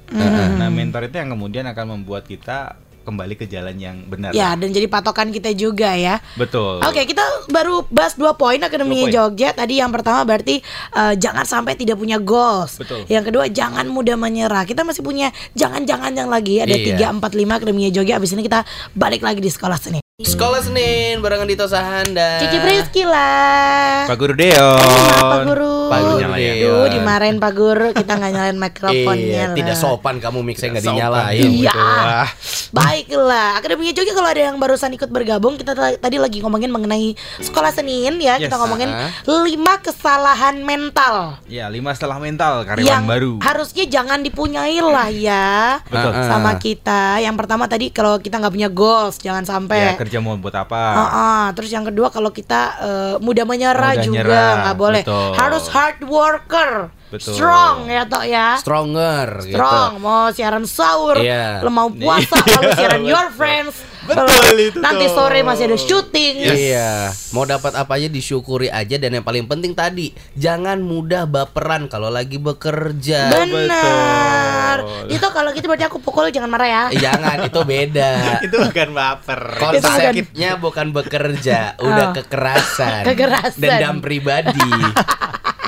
nah 0.54 0.70
mentor 0.70 1.04
itu 1.04 1.16
yang 1.16 1.30
kemudian 1.30 1.66
akan 1.66 1.86
membuat 1.98 2.24
kita 2.24 2.78
kembali 3.03 3.36
ke 3.36 3.45
jalan 3.45 3.75
yang 3.75 4.01
benar 4.03 4.31
Ya, 4.31 4.55
dan 4.55 4.72
jadi 4.72 4.88
patokan 4.88 5.29
kita 5.29 5.51
juga 5.51 5.93
ya. 5.93 6.24
betul 6.33 6.79
Oke, 6.81 7.03
kita 7.03 7.22
baru 7.48 7.83
bahas 7.88 8.15
dua 8.15 8.33
poin 8.33 8.57
Akademi 8.57 9.05
Dua 9.05 9.29
Jogja. 9.29 9.51
Tadi 9.51 9.77
yang 9.77 9.91
pertama 9.91 10.24
berarti 10.24 10.63
eh, 10.89 11.13
jangan 11.15 11.43
sampai 11.43 11.75
tidak 11.75 11.95
punya 11.95 12.17
goals. 12.17 12.75
Betul. 12.75 13.03
Yang 13.05 13.24
kedua 13.29 13.45
jangan 13.48 13.86
mudah 13.86 14.15
menyerah. 14.15 14.63
Kita 14.63 14.81
masih 14.81 15.01
punya 15.01 15.27
jangan-jangan 15.53 16.12
yang 16.12 16.27
lagi 16.27 16.57
ada 16.57 16.72
Iya. 16.72 16.86
tiga 16.89 17.05
empat 17.10 17.31
lima 17.33 17.55
Akademi 17.55 17.88
Jogja. 17.88 18.15
Abis 18.15 18.31
ini 18.31 18.41
kita 18.41 18.63
balik 18.93 19.19
lagi 19.19 19.38
di 19.38 19.48
sekolah 19.48 19.75
seni. 19.75 20.00
Sekolah 20.15 20.62
Senin 20.62 21.19
barengan 21.19 21.43
Dito 21.43 21.65
Sahan 21.65 22.13
dan 22.13 22.38
Cici 22.39 22.57
Priski 22.57 23.03
lah. 23.03 24.05
Pak 24.05 24.15
Guru 24.15 24.33
Deon. 24.33 24.77
Maaf 24.77 25.25
Pak 25.25 25.39
Guru. 25.43 25.77
Pak 25.93 26.01
Guru 26.03 26.17
Nyalain. 26.19 26.41
Deon. 26.43 26.73
Aduh, 26.73 26.88
dimarahin 26.89 27.38
Pak 27.38 27.51
Guru, 27.53 27.88
kita 27.93 28.12
nggak 28.13 28.31
nyalain 28.31 28.57
mikrofonnya 28.57 29.21
Iya, 29.23 29.43
lah. 29.45 29.55
tidak 29.55 29.75
sopan 29.75 30.15
kamu 30.17 30.39
mixnya 30.41 30.67
nggak 30.71 30.85
dinyalain. 30.85 31.50
Iya. 31.53 31.73
ah. 31.73 32.27
Baiklah, 32.73 33.55
Akademinya 33.55 33.91
Jogi 33.91 34.12
kalau 34.12 34.25
ada 34.27 34.41
yang 34.43 34.57
barusan 34.57 34.89
ikut 34.91 35.07
bergabung, 35.07 35.55
kita 35.55 35.71
ta- 35.71 35.93
tadi 35.95 36.17
lagi 36.17 36.39
ngomongin 36.39 36.67
mengenai 36.67 37.13
sekolah 37.38 37.69
Senin 37.69 38.17
ya, 38.17 38.35
Yes, 38.35 38.50
kita 38.50 38.57
ngomongin 38.57 38.89
ah. 38.89 39.13
lima 39.43 39.77
kesalahan 39.77 40.57
mental 40.59 41.38
Ya, 41.45 41.67
lima 41.67 41.91
setelah 41.91 42.17
mental 42.17 42.63
karyawan 42.63 42.81
yang 42.83 43.05
baru. 43.05 43.38
harusnya 43.39 43.85
jangan 43.85 44.19
dipunyai 44.19 44.79
lah 44.79 45.05
ya 45.07 45.77
Betul. 45.85 46.12
Ah, 46.12 46.25
sama 46.27 46.51
kita. 46.55 47.19
Yang 47.19 47.35
pertama 47.38 47.63
tadi 47.65 47.89
kalau 47.89 48.17
kita 48.17 48.38
nggak 48.38 48.50
punya 48.51 48.69
goals, 48.69 49.19
jangan 49.19 49.43
Ya, 49.43 49.50
sampai. 49.51 49.79
kerja 49.95 50.17
mau 50.17 50.33
buat 50.35 50.55
apa? 50.55 50.81
Ah, 50.81 51.03
ah. 51.05 51.45
Terus 51.53 51.69
yang 51.69 51.83
kedua 51.83 52.09
kalau 52.09 52.31
kita 52.31 52.62
eh, 52.79 52.91
mudah 53.19 53.43
menyerah 53.43 53.93
Mudah 53.93 54.03
juga 54.03 54.17
nyerah, 54.19 54.51
nggak 54.63 54.77
boleh. 54.79 55.03
betul. 55.03 55.29
Harus 55.35 55.63
hard 55.67 55.83
worker, 56.04 56.72
Betul. 57.10 57.34
strong 57.34 57.75
ya 57.86 58.04
toh 58.04 58.24
ya. 58.24 58.58
Stronger 58.58 59.42
Strong, 59.42 59.92
mau 60.00 60.30
siaran 60.30 60.63
sahur, 60.63 61.18
lo 61.60 61.70
mau 61.70 61.90
puasa, 61.90 62.38
lalu 62.54 62.70
siaran 62.74 63.04
your 63.04 63.28
friends, 63.30 63.75
Betul 64.04 64.28
Lalu 64.28 64.63
itu 64.68 64.78
nanti 64.78 65.06
tuh. 65.06 65.16
sore 65.16 65.40
masih 65.42 65.63
ada 65.66 65.78
syuting. 65.78 66.34
gitu. 66.38 66.52
Iya, 66.52 67.08
mau 67.32 67.44
dapat 67.44 67.72
apa 67.74 67.96
aja 67.96 68.08
disyukuri 68.08 68.68
aja 68.68 68.96
dan 68.98 69.13
yang 69.13 69.24
paling 69.24 69.48
penting 69.48 69.72
tadi 69.72 70.12
jangan 70.36 70.75
mudah 70.78 71.24
baperan 71.24 71.88
kalau 71.88 72.12
lagi 72.12 72.36
bekerja. 72.36 73.32
Benar. 73.32 74.78
Betul. 74.84 75.08
Itu 75.08 75.28
kalau 75.32 75.50
gitu 75.52 75.66
berarti 75.66 75.88
aku 75.88 76.00
pukul 76.00 76.28
jangan 76.30 76.52
marah 76.52 76.68
ya. 76.68 76.84
Eh, 76.90 77.00
Jangan, 77.00 77.48
itu 77.48 77.60
beda. 77.63 78.12
itu 78.46 78.56
bukan 78.58 78.90
baper. 78.92 79.42
Konsepnya 79.56 80.52
bukan 80.58 80.92
bekerja, 80.92 81.80
udah 81.80 82.06
Oh. 82.06 82.13
kekerasan. 82.13 83.04
Kekerasan. 83.08 83.56
Dendam 83.56 83.96
pribadi. 84.00 84.68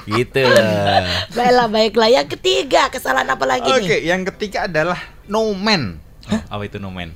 Gitu 0.06 0.42
loh. 0.46 1.04
Baiklah, 1.34 1.68
baiklah. 1.68 2.10
Yang 2.10 2.38
ketiga, 2.38 2.88
kesalahan 2.94 3.30
apa 3.30 3.46
lagi 3.46 3.70
Oke, 3.70 4.02
nih? 4.02 4.10
yang 4.10 4.22
ketiga 4.34 4.70
adalah 4.70 4.98
no 5.26 5.52
man. 5.54 5.98
Oh, 6.30 6.42
apa 6.58 6.64
itu 6.66 6.78
no 6.78 6.90
man? 6.94 7.14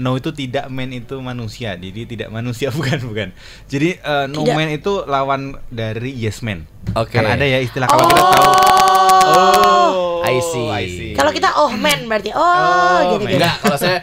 No 0.00 0.16
itu 0.16 0.32
tidak 0.32 0.72
man 0.72 0.88
itu 0.96 1.20
manusia, 1.20 1.76
jadi 1.76 2.08
tidak 2.08 2.28
manusia 2.32 2.72
bukan 2.76 3.04
bukan. 3.04 3.28
Jadi 3.68 4.00
eh, 4.00 4.24
no 4.32 4.48
Tidak. 4.48 4.56
man 4.56 4.68
itu 4.72 4.92
lawan 5.04 5.60
dari 5.68 6.16
yes 6.16 6.40
man. 6.40 6.64
Oke. 6.96 7.20
Kan 7.20 7.28
ada 7.28 7.44
ya 7.44 7.60
istilah 7.60 7.84
kalau 7.84 8.08
kita 8.08 8.22
tahu. 8.24 8.48
Oh. 9.30 10.24
I 10.24 10.38
see. 10.40 11.12
Kalau 11.12 11.30
kita 11.34 11.52
oh 11.58 11.70
man 11.76 12.06
berarti 12.08 12.30
oh, 12.32 12.40
Oh, 12.40 12.98
gitu 13.18 13.24
man. 13.26 13.30
gitu. 13.34 13.36
Enggak, 13.44 13.56
kalau 13.60 13.76
saya 13.76 13.98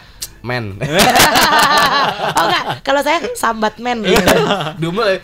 men. 0.46 0.66
oh 2.38 2.44
enggak, 2.46 2.64
kalau 2.86 3.02
saya 3.02 3.18
sambat 3.34 3.82
men 3.82 4.06
gitu. 4.06 4.22
Dumel. 4.82 5.18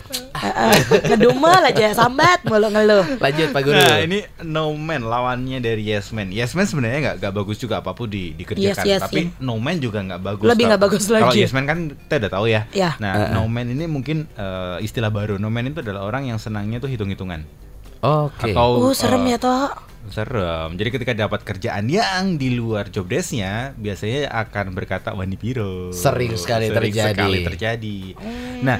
Heeh. 0.44 0.74
Ngedumel 1.08 1.62
aja 1.64 1.96
sambat 1.96 2.44
mulu 2.44 2.68
ngeluh. 2.68 3.04
Lanjut 3.16 3.48
Pak 3.50 3.62
Guru. 3.64 3.74
Nah, 3.74 3.96
ini 3.98 4.18
no 4.44 4.76
man 4.76 5.02
lawannya 5.02 5.58
dari 5.58 5.80
yes 5.82 6.12
man. 6.12 6.28
Yes 6.28 6.52
man 6.52 6.68
sebenarnya 6.68 6.98
nggak 7.00 7.16
nggak 7.24 7.34
bagus 7.34 7.56
juga 7.56 7.80
apa 7.80 7.96
pun 7.96 8.06
di, 8.06 8.36
dikerjakan, 8.36 8.84
Yes, 8.84 8.84
yes, 8.84 9.00
tapi 9.00 9.32
yes. 9.32 9.40
no 9.40 9.56
man 9.56 9.80
juga 9.80 10.04
nggak 10.04 10.20
bagus. 10.20 10.46
Lebih 10.46 10.54
Kalau- 10.54 10.70
nggak 10.70 10.82
bagus 10.84 11.02
Kalau 11.04 11.16
lagi. 11.32 11.38
yes 11.40 11.52
man 11.52 11.64
kan 11.64 11.78
kita 11.90 12.14
udah 12.20 12.30
tahu 12.30 12.46
ya. 12.46 12.60
Ya. 12.70 12.90
Nah, 13.00 13.12
Uh-uh. 13.16 13.32
no 13.34 13.48
man 13.48 13.66
ini 13.66 13.84
mungkin 13.88 14.28
eh, 14.30 14.76
istilah 14.84 15.08
baru. 15.08 15.40
No 15.40 15.48
man 15.48 15.64
itu 15.64 15.80
adalah 15.80 16.04
orang 16.04 16.28
yang 16.28 16.36
senangnya 16.36 16.76
tuh 16.76 16.92
hitung-hitungan. 16.92 17.48
Oke. 18.04 18.52
Atau 18.52 18.84
Uh, 18.84 18.92
serem 18.92 19.24
eh, 19.24 19.32
ya 19.32 19.38
toh. 19.40 19.72
Serem. 20.04 20.76
Jadi 20.76 20.88
ketika 20.92 21.12
dapat 21.16 21.40
kerjaan 21.40 21.88
yang 21.88 22.36
di 22.36 22.52
luar 22.52 22.92
job 22.92 23.08
desk-nya, 23.08 23.72
biasanya 23.72 24.28
akan 24.28 24.76
berkata 24.76 25.16
wani 25.16 25.40
piro. 25.40 25.88
Sering 25.96 26.36
sekali 26.36 26.68
terjadi. 26.68 27.16
sekali 27.16 27.38
terjadi. 27.40 27.98
Nah, 28.60 28.76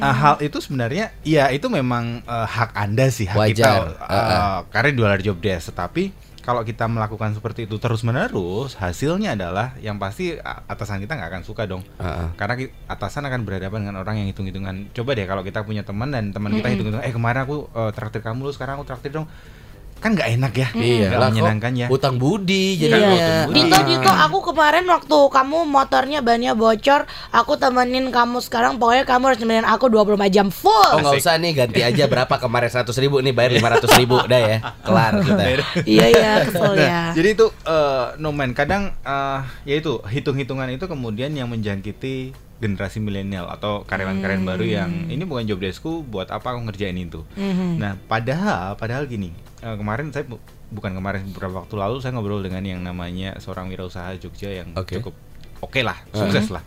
eh, 0.00 0.14
hal 0.16 0.36
itu 0.40 0.58
sebenarnya 0.58 1.12
ya 1.22 1.52
itu 1.52 1.68
memang 1.68 2.24
eh, 2.24 2.46
hak 2.48 2.72
Anda 2.72 3.12
sih, 3.12 3.28
hak 3.28 3.36
Wajar. 3.38 3.54
kita 3.54 3.70
eh, 4.00 4.16
Uh-uh. 4.16 4.56
karena 4.72 4.88
di 4.90 4.98
luar 4.98 5.20
job 5.20 5.36
desk, 5.38 5.70
tetapi 5.70 6.30
kalau 6.40 6.64
kita 6.64 6.88
melakukan 6.88 7.36
seperti 7.36 7.68
itu 7.68 7.76
terus-menerus, 7.76 8.72
hasilnya 8.80 9.36
adalah 9.36 9.76
yang 9.84 10.00
pasti 10.00 10.40
atasan 10.40 11.04
kita 11.04 11.12
nggak 11.14 11.30
akan 11.36 11.42
suka 11.44 11.68
dong. 11.68 11.84
Heeh. 12.00 12.32
Karena 12.34 12.56
atasan 12.88 13.28
akan 13.28 13.44
berhadapan 13.44 13.84
dengan 13.84 14.00
orang 14.00 14.24
yang 14.24 14.26
hitung-hitungan. 14.32 14.88
Coba 14.96 15.12
deh 15.12 15.28
kalau 15.28 15.44
kita 15.44 15.62
punya 15.68 15.84
teman 15.84 16.08
dan 16.08 16.32
teman 16.32 16.56
kita 16.56 16.72
hitung-hitungan, 16.72 17.04
eh 17.04 17.12
kemarin 17.12 17.44
aku 17.44 17.68
eh, 17.70 17.92
traktir 17.92 18.24
kamu 18.24 18.48
lu, 18.48 18.52
sekarang 18.56 18.80
aku 18.80 18.88
traktir 18.88 19.12
dong. 19.12 19.28
Kan 20.00 20.16
nggak 20.16 20.28
enak 20.34 20.52
ya, 20.54 20.68
Iya, 20.72 21.08
menyenangkan 21.12 21.72
ya. 21.74 21.86
Utang 21.86 22.16
budi 22.16 22.74
Iya. 22.74 22.88
jadinya. 22.88 23.28
Dito, 23.46 23.76
Dito, 23.84 24.08
aku 24.08 24.38
kemarin 24.42 24.84
waktu 24.86 25.12
kamu 25.28 25.58
motornya 25.64 26.18
bannya 26.20 26.52
bocor, 26.52 27.04
aku 27.30 27.52
temenin 27.54 28.08
kamu 28.08 28.40
sekarang. 28.40 28.76
Pokoknya 28.76 29.04
kamu 29.04 29.22
harus 29.26 29.38
nemenin 29.38 29.64
aku 29.64 29.86
24 29.86 30.00
jam 30.26 30.48
full. 30.48 30.72
Oh 30.90 30.98
nggak 30.98 31.20
usah 31.20 31.36
nih 31.36 31.52
ganti 31.54 31.80
aja 31.80 32.04
berapa 32.06 32.34
kemarin 32.34 32.66
100 32.66 32.96
ribu 32.96 33.20
nih 33.20 33.30
bayar 33.30 33.52
500 33.54 34.00
ribu 34.00 34.16
dah 34.26 34.40
ya 34.40 34.56
kelar 34.80 35.12
kita. 35.20 35.42
iya 35.84 36.06
iya 36.08 36.32
kesel 36.42 36.72
Nah, 36.72 36.80
ya. 36.80 37.00
Jadi 37.16 37.28
itu 37.30 37.46
eh, 37.62 38.04
no 38.16 38.30
man 38.30 38.50
kadang 38.50 38.96
eh, 38.96 39.38
ya 39.64 39.74
itu 39.76 40.00
hitung-hitungan 40.02 40.70
itu 40.70 40.84
kemudian 40.84 41.28
yang 41.30 41.46
menjangkiti 41.46 42.32
generasi 42.60 43.00
milenial 43.00 43.48
atau 43.48 43.82
karyawan-karyawan 43.82 44.44
baru 44.44 44.64
yang 44.64 44.90
ini 45.08 45.24
bukan 45.24 45.48
job 45.48 45.58
deskku 45.58 46.04
buat 46.04 46.28
apa 46.28 46.52
aku 46.52 46.68
ngerjain 46.68 46.94
itu. 46.94 47.24
Mhm. 47.34 47.80
Nah, 47.80 47.96
padahal 47.96 48.76
padahal 48.76 49.08
gini, 49.08 49.32
eh, 49.58 49.74
kemarin 49.74 50.12
saya 50.12 50.28
bu- 50.28 50.40
bukan 50.68 50.92
kemarin 50.92 51.24
beberapa 51.32 51.64
waktu 51.64 51.74
lalu 51.74 51.98
saya 51.98 52.12
ngobrol 52.12 52.44
dengan 52.44 52.62
yang 52.62 52.80
namanya 52.80 53.34
seorang 53.40 53.66
wirausaha 53.66 54.12
Jogja 54.16 54.52
yang 54.52 54.76
Oke. 54.76 55.00
cukup 55.00 55.16
oke 55.60 55.80
lah, 55.80 55.96
sukses 56.10 56.48
lah. 56.48 56.64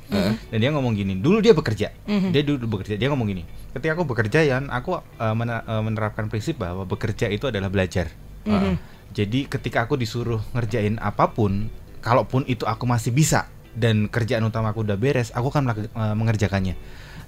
Dan 0.49 0.57
dia 0.59 0.69
ngomong 0.69 0.93
gini, 0.93 1.17
dulu 1.17 1.41
dia 1.41 1.53
bekerja. 1.53 1.89
Dia 2.05 2.41
dulu 2.41 2.77
bekerja, 2.77 2.93
dia 2.93 3.09
ngomong 3.09 3.25
gini, 3.25 3.41
ketika 3.73 3.93
aku 3.93 4.05
bekerja 4.05 4.45
ya, 4.45 4.61
aku 4.69 5.01
mena- 5.33 5.65
eh, 5.65 5.81
menerapkan 5.81 6.29
prinsip 6.29 6.61
bahwa 6.61 6.85
bekerja 6.85 7.25
itu 7.25 7.49
adalah 7.49 7.69
belajar. 7.69 8.09
Mhm. 8.45 8.77
Jadi 9.13 9.45
ketika 9.45 9.85
aku 9.85 9.93
disuruh 9.93 10.41
ngerjain 10.53 10.97
apa 10.97 11.29
pun, 11.29 11.69
kalaupun 12.01 12.43
itu 12.45 12.65
aku 12.65 12.83
masih 12.83 13.09
bisa 13.09 13.47
dan 13.73 14.09
kerjaan 14.09 14.45
utama 14.45 14.71
aku 14.71 14.85
udah 14.85 14.97
beres, 14.97 15.33
aku 15.33 15.49
akan 15.49 15.63
melak- 15.65 15.91
eh, 15.91 16.15
mengerjakannya. 16.15 16.75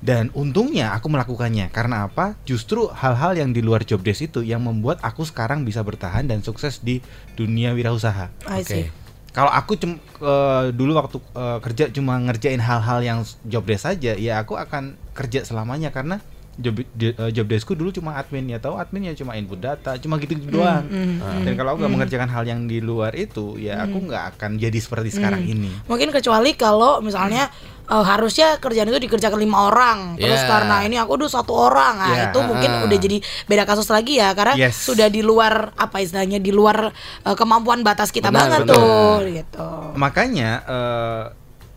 Dan 0.05 0.29
untungnya 0.37 0.93
aku 0.93 1.09
melakukannya 1.09 1.71
karena 1.73 2.05
apa? 2.05 2.37
Justru 2.45 2.91
hal-hal 2.93 3.39
yang 3.39 3.55
di 3.55 3.65
luar 3.65 3.81
job 3.81 4.05
desk 4.05 4.29
itu 4.29 4.45
yang 4.45 4.61
membuat 4.61 5.01
aku 5.01 5.25
sekarang 5.25 5.65
bisa 5.65 5.81
bertahan 5.81 6.29
dan 6.29 6.45
sukses 6.45 6.83
di 6.83 7.01
dunia 7.33 7.73
wirausaha. 7.73 8.29
I 8.45 8.61
see. 8.61 8.85
Kalau 9.33 9.49
aku 9.51 9.75
cum, 9.75 9.97
eh, 9.99 10.65
dulu 10.71 10.95
waktu 10.95 11.17
eh, 11.19 11.59
kerja 11.63 11.83
cuma 11.89 12.21
ngerjain 12.21 12.61
hal-hal 12.61 12.99
yang 13.01 13.19
job 13.47 13.65
desk 13.65 13.87
saja, 13.89 14.13
ya 14.13 14.39
aku 14.39 14.55
akan 14.55 14.93
kerja 15.17 15.41
selamanya 15.43 15.89
karena 15.89 16.21
job 16.55 16.75
di- 16.79 17.11
eh, 17.11 17.31
job 17.31 17.45
deskku 17.45 17.73
dulu 17.73 17.91
cuma 17.91 18.15
admin 18.15 18.47
ya 18.47 18.57
tahu 18.57 18.75
admin 18.75 19.09
ya 19.09 19.13
cuma 19.13 19.35
input 19.35 19.59
data, 19.59 19.95
cuma 19.95 20.15
gitu 20.17 20.39
doang. 20.45 20.87
Mhm. 20.87 21.43
Dan 21.43 21.53
kalau 21.53 21.75
aku 21.75 21.83
nggak 21.83 21.93
mengerjakan 21.93 22.29
hal 22.29 22.43
yang 22.43 22.63
di 22.63 22.79
luar 22.79 23.11
itu, 23.11 23.55
ya 23.55 23.83
aku 23.83 24.01
nggak 24.01 24.35
akan 24.35 24.55
jadi 24.55 24.75
seperti 24.75 25.11
sekarang 25.11 25.43
ini. 25.43 25.67
Mungkin 25.85 26.09
kecuali 26.09 26.53
kalau 26.53 26.99
misalnya 26.99 27.51
eh, 27.85 28.01
harusnya 28.01 28.57
kerjaan 28.57 28.89
itu 28.89 28.97
dikerjakan 28.97 29.37
lima 29.37 29.69
orang, 29.69 30.17
terus 30.17 30.41
Yeah. 30.41 30.49
karena 30.49 30.75
ini 30.81 30.97
aku 30.97 31.21
udah 31.21 31.29
satu 31.29 31.53
orang, 31.53 31.93
nah 31.95 32.09
Yeah. 32.09 32.25
itu 32.27 32.39
mungkin 32.41 32.71
Ah. 32.71 32.81
udah 32.81 32.97
jadi 32.97 33.17
beda 33.45 33.61
kasus 33.63 33.85
lagi 33.87 34.17
ya, 34.17 34.33
karena 34.33 34.57
Yes. 34.57 34.81
sudah 34.81 35.05
di 35.05 35.21
luar 35.21 35.69
apa 35.77 36.01
istilahnya 36.01 36.41
di 36.41 36.49
luar 36.49 36.89
eh, 37.21 37.35
kemampuan 37.35 37.85
batas 37.85 38.09
kita 38.09 38.33
Benar, 38.33 38.41
banget 38.41 38.59
benar. 38.65 38.73
tuh, 38.73 39.15
gitu. 39.29 39.67
Makanya 39.95 40.49
eh, 40.65 41.23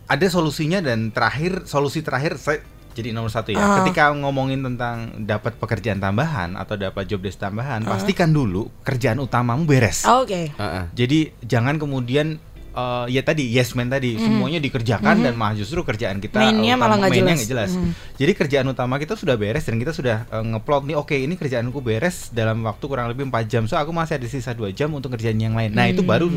ada 0.09 0.25
solusinya 0.25 0.81
dan 0.81 1.13
terakhir 1.13 1.69
solusi 1.69 2.01
terakhir 2.01 2.41
saya 2.41 2.65
jadi 2.99 3.09
nomor 3.09 3.31
satu 3.31 3.49
ya. 3.49 3.57
Ah. 3.57 3.79
Ketika 3.79 4.11
ngomongin 4.11 4.59
tentang 4.61 4.97
dapat 5.19 5.55
pekerjaan 5.55 5.97
tambahan 5.97 6.53
atau 6.53 6.75
dapat 6.75 7.07
job 7.07 7.19
desk 7.19 7.39
tambahan, 7.39 7.81
pastikan 7.81 8.29
dulu 8.29 8.67
kerjaan 8.83 9.17
utamamu 9.17 9.63
beres. 9.63 10.03
Oke. 10.03 10.51
Heeh. 10.51 10.83
Jadi 10.93 11.19
jangan 11.41 11.75
kemudian 11.75 12.35
eh, 12.69 13.05
ya 13.09 13.21
tadi 13.21 13.47
yes 13.47 13.73
man 13.73 13.87
tadi 13.87 14.13
semuanya 14.15 14.59
dikerjakan 14.59 15.15
dan 15.19 15.33
malah 15.33 15.55
justru 15.55 15.81
kerjaan 15.81 16.19
kita 16.19 16.37
Mainnya 16.37 16.75
utama- 16.75 16.83
malah 16.85 16.95
nggak 17.01 17.11
jelas. 17.15 17.35
nggak 17.35 17.49
jelas. 17.49 17.71
Mhm. 17.73 17.91
Jadi 18.15 18.31
kerjaan 18.35 18.67
utama 18.67 18.95
kita 18.95 19.15
sudah 19.15 19.35
beres 19.35 19.63
dan 19.63 19.75
kita 19.75 19.89
sudah 19.89 20.27
eh, 20.27 20.43
ngeplot 20.45 20.83
nih 20.85 20.95
oke 20.95 21.15
ini 21.15 21.33
kerjaanku 21.33 21.79
beres 21.79 22.29
dalam 22.29 22.61
waktu 22.61 22.83
kurang 22.85 23.07
lebih 23.07 23.25
4 23.25 23.47
jam. 23.47 23.63
So 23.65 23.73
aku 23.73 23.89
masih 23.89 24.19
ada 24.19 24.27
sisa 24.27 24.51
2 24.51 24.69
jam 24.69 24.91
untuk 24.91 25.11
kerjaan 25.11 25.39
yang 25.39 25.55
lain. 25.55 25.71
Nah, 25.71 25.87
itu 25.87 26.03
baru 26.03 26.27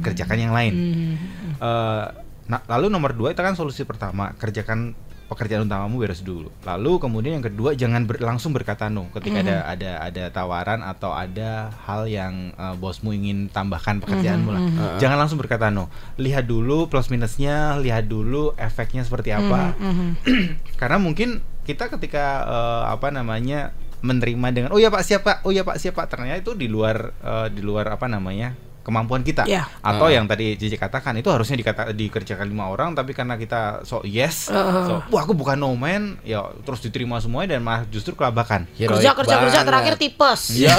kerjakan 0.00 0.38
yang 0.38 0.52
lain. 0.52 0.72
Mhm. 0.72 1.14
Eh, 1.58 2.04
nah, 2.42 2.60
lalu 2.68 2.88
nomor 2.88 3.12
dua 3.12 3.30
itu 3.30 3.38
kan 3.38 3.54
solusi 3.54 3.84
pertama 3.84 4.34
kerjakan 4.34 4.96
pekerjaan 5.32 5.64
utamamu 5.64 5.96
beres 6.04 6.20
dulu. 6.20 6.52
Lalu 6.68 6.92
kemudian 7.00 7.40
yang 7.40 7.46
kedua 7.48 7.72
jangan 7.72 8.04
ber- 8.04 8.20
langsung 8.20 8.52
berkata 8.52 8.92
no 8.92 9.08
ketika 9.16 9.40
ada 9.40 9.56
ada 9.64 9.90
ada 10.04 10.24
tawaran 10.28 10.84
atau 10.84 11.16
ada 11.16 11.72
hal 11.88 12.04
yang 12.04 12.52
eh, 12.52 12.74
bosmu 12.76 13.16
ingin 13.16 13.48
tambahkan 13.48 14.04
pekerjaanmu 14.04 14.50
lah. 14.52 14.62
Jangan 15.00 15.16
langsung 15.16 15.40
berkata 15.40 15.72
no. 15.72 15.88
Lihat 16.20 16.44
dulu 16.44 16.92
plus 16.92 17.08
minusnya, 17.08 17.80
lihat 17.80 18.06
dulu 18.06 18.52
efeknya 18.60 19.02
seperti 19.02 19.32
apa. 19.32 19.72
Mhm. 19.80 20.08
Karena 20.80 21.00
mungkin 21.00 21.40
kita 21.64 21.88
ketika 21.88 22.44
eh, 22.44 22.82
apa 22.92 23.08
namanya 23.08 23.72
menerima 24.02 24.46
dengan 24.50 24.70
oh 24.74 24.82
ya 24.82 24.90
Pak 24.90 25.02
siapa 25.06 25.32
oh 25.46 25.54
ya 25.54 25.62
Pak 25.62 25.78
siapa 25.78 26.10
ternyata 26.10 26.42
itu 26.42 26.52
di 26.58 26.66
luar 26.66 27.14
eh, 27.22 27.48
di 27.54 27.62
luar 27.62 27.86
apa 27.94 28.10
namanya 28.10 28.58
kemampuan 28.82 29.22
kita. 29.22 29.42
Iya. 29.44 29.64
Atau 29.78 30.06
Ah. 30.06 30.12
yang 30.12 30.26
tadi 30.26 30.54
Cici 30.54 30.74
katakan 30.74 31.14
itu 31.14 31.26
harusnya 31.26 31.54
dikata, 31.54 31.90
dikerjakan 31.90 32.44
lima 32.44 32.66
orang 32.66 32.92
tapi 32.92 33.10
karena 33.10 33.34
kita 33.34 33.82
so 33.82 34.02
yes, 34.02 34.46
Ah. 34.48 34.84
so 34.84 34.94
wah 35.08 35.22
aku 35.22 35.32
bukan 35.32 35.54
no 35.54 35.72
man, 35.72 36.18
ya 36.20 36.42
terus 36.60 36.78
diterima 36.80 37.16
semuanya 37.16 37.54
dan 37.54 37.62
malah 37.62 37.82
justru 37.86 38.12
kelabakan. 38.12 38.66
Heroik 38.74 38.98
kerja 38.98 39.12
kerja 39.14 39.34
kerja 39.38 39.50
banget. 39.54 39.66
terakhir 39.66 39.94
tipes. 39.96 40.40
Ya, 40.52 40.74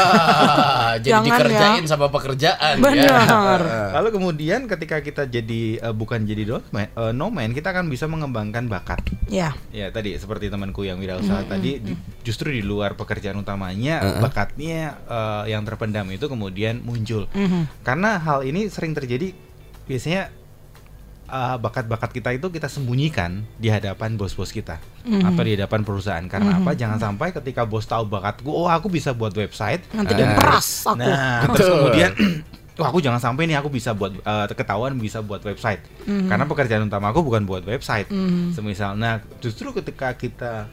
jadi 1.00 1.12
Jangan 1.14 1.26
dikerjain 1.26 1.80
ya. 1.80 1.90
sama 1.90 2.08
pekerjaan 2.10 2.76
Benar. 2.78 3.60
ya. 3.64 3.90
Lalu 3.94 4.10
kemudian 4.14 4.68
ketika 4.68 5.00
kita 5.00 5.24
jadi 5.26 5.62
eh, 5.80 5.94
bukan 5.94 6.24
jadi 6.24 6.44
no 6.46 6.60
man, 6.70 6.88
eh, 6.88 7.12
no 7.12 7.28
man, 7.28 7.52
kita 7.52 7.72
akan 7.72 7.88
bisa 7.88 8.06
mengembangkan 8.06 8.68
bakat. 8.68 9.00
Ya. 9.28 9.56
Ya 9.70 9.90
tadi 9.90 10.14
seperti 10.14 10.48
temanku 10.48 10.84
yang 10.84 10.98
wirausaha 10.98 11.44
tadi 11.46 11.80
di- 11.80 11.96
justru 12.22 12.50
di 12.50 12.62
luar 12.62 12.94
pekerjaan 12.94 13.36
utamanya 13.36 14.00
Heeh. 14.00 14.20
bakatnya 14.20 14.80
eh, 15.04 15.44
yang 15.50 15.64
terpendam 15.64 16.06
itu 16.10 16.26
kemudian 16.26 16.80
muncul. 16.80 17.26
Mhm. 17.30 17.84
Karena 17.94 18.18
hal 18.18 18.42
ini 18.42 18.66
sering 18.74 18.98
terjadi 18.98 19.38
biasanya 19.86 20.34
eh, 21.24 21.58
bakat-bakat 21.58 22.10
kita 22.10 22.30
itu 22.34 22.50
kita 22.50 22.66
sembunyikan 22.66 23.46
di 23.56 23.70
hadapan 23.70 24.18
bos-bos 24.18 24.50
kita 24.50 24.82
Mhm. 25.06 25.30
atau 25.30 25.42
di 25.42 25.54
hadapan 25.54 25.82
perusahaan. 25.82 26.26
Karena 26.26 26.58
apa? 26.58 26.74
Jangan 26.74 26.98
sampai 26.98 27.30
ketika 27.32 27.64
bos 27.64 27.86
tahu 27.86 28.06
bakatku, 28.06 28.50
oh 28.50 28.66
aku 28.66 28.90
bisa 28.90 29.14
buat 29.14 29.30
website. 29.32 29.86
Nanti 29.94 30.14
Ah. 30.14 30.18
dia 30.18 30.28
peras 30.34 30.68
aku. 30.84 30.98
Nah, 30.98 31.46
terus 31.48 31.70
kemudian 31.70 32.12
Wah 32.74 32.88
aku 32.90 32.98
jangan 32.98 33.22
sampai 33.22 33.46
nih 33.46 33.54
aku 33.56 33.70
bisa 33.70 33.94
buat 33.94 34.10
eh, 34.18 34.46
ketahuan 34.52 34.98
bisa 34.98 35.22
buat 35.22 35.42
website 35.42 35.86
Mhm. 36.04 36.26
karena 36.26 36.46
pekerjaan 36.46 36.84
utama 36.84 37.14
aku 37.14 37.22
bukan 37.22 37.46
buat 37.46 37.62
website 37.62 38.10
Mhm. 38.10 38.58
semisal 38.58 38.98
nah 38.98 39.22
justru 39.38 39.70
ketika 39.72 40.10
kita 40.14 40.66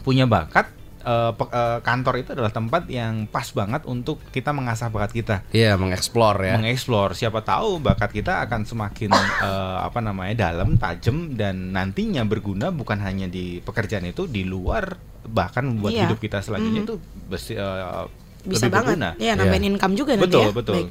punya 0.00 0.22
bakat 0.22 0.70
eh, 1.06 1.30
pe- 1.32 1.48
eh, 1.48 1.78
kantor 1.80 2.14
itu 2.18 2.30
adalah 2.32 2.50
tempat 2.50 2.82
yang 2.88 3.24
pas 3.24 3.46
banget 3.48 3.86
untuk 3.86 4.18
kita 4.28 4.50
mengasah 4.50 4.90
bakat 4.90 5.12
kita 5.14 5.36
Iya, 5.48 5.74
mengeksplor 5.74 6.34
ya. 6.40 6.58
mengeksplor 6.58 7.14
siapa 7.14 7.40
tahu 7.40 7.78
bakat 7.78 8.10
kita 8.10 8.42
akan 8.42 8.62
semakin 8.62 9.08
eh, 9.14 9.76
apa 9.80 9.98
namanya 10.00 10.50
dalam 10.50 10.74
tajam 10.74 11.32
dan 11.32 11.70
nantinya 11.70 12.22
berguna 12.22 12.68
bukan 12.68 12.98
hanya 12.98 13.26
di 13.26 13.58
pekerjaan 13.60 14.04
itu 14.04 14.26
di 14.26 14.42
luar 14.42 14.98
bahkan 15.24 15.62
membuat 15.64 15.92
Iya. 15.92 16.02
hidup 16.04 16.18
kita 16.18 16.38
selanjutnya 16.40 16.82
Mhm. 16.82 16.88
itu 16.88 16.94
besi- 17.24 17.54
eh, 17.54 18.06
Bisa 18.42 18.66
lebih 18.66 18.72
banget. 18.72 18.86
berguna 18.92 19.10
Ya, 19.16 19.32
nambahin 19.32 19.64
income 19.68 19.94
juga 19.94 20.12
nanti 20.12 20.26
betul 20.26 20.42
ya. 20.44 20.50
betul 20.52 20.74
Baik. 20.76 20.90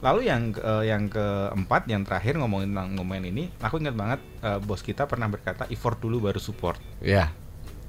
lalu 0.00 0.20
yang 0.24 0.42
eh, 0.52 0.84
yang 0.84 1.02
keempat 1.06 1.82
yang 1.86 2.02
terakhir 2.02 2.34
ngomongin 2.34 2.70
tentang 2.70 2.94
ngomongin 2.94 3.24
ini 3.28 3.44
aku 3.56 3.78
ingat 3.78 3.94
banget 3.94 4.20
eh, 4.40 4.58
bos 4.58 4.80
kita 4.80 5.06
pernah 5.06 5.26
berkata 5.26 5.66
effort 5.68 5.94
dulu 5.96 6.18
baru 6.20 6.38
support 6.38 6.78
Ya. 6.98 7.30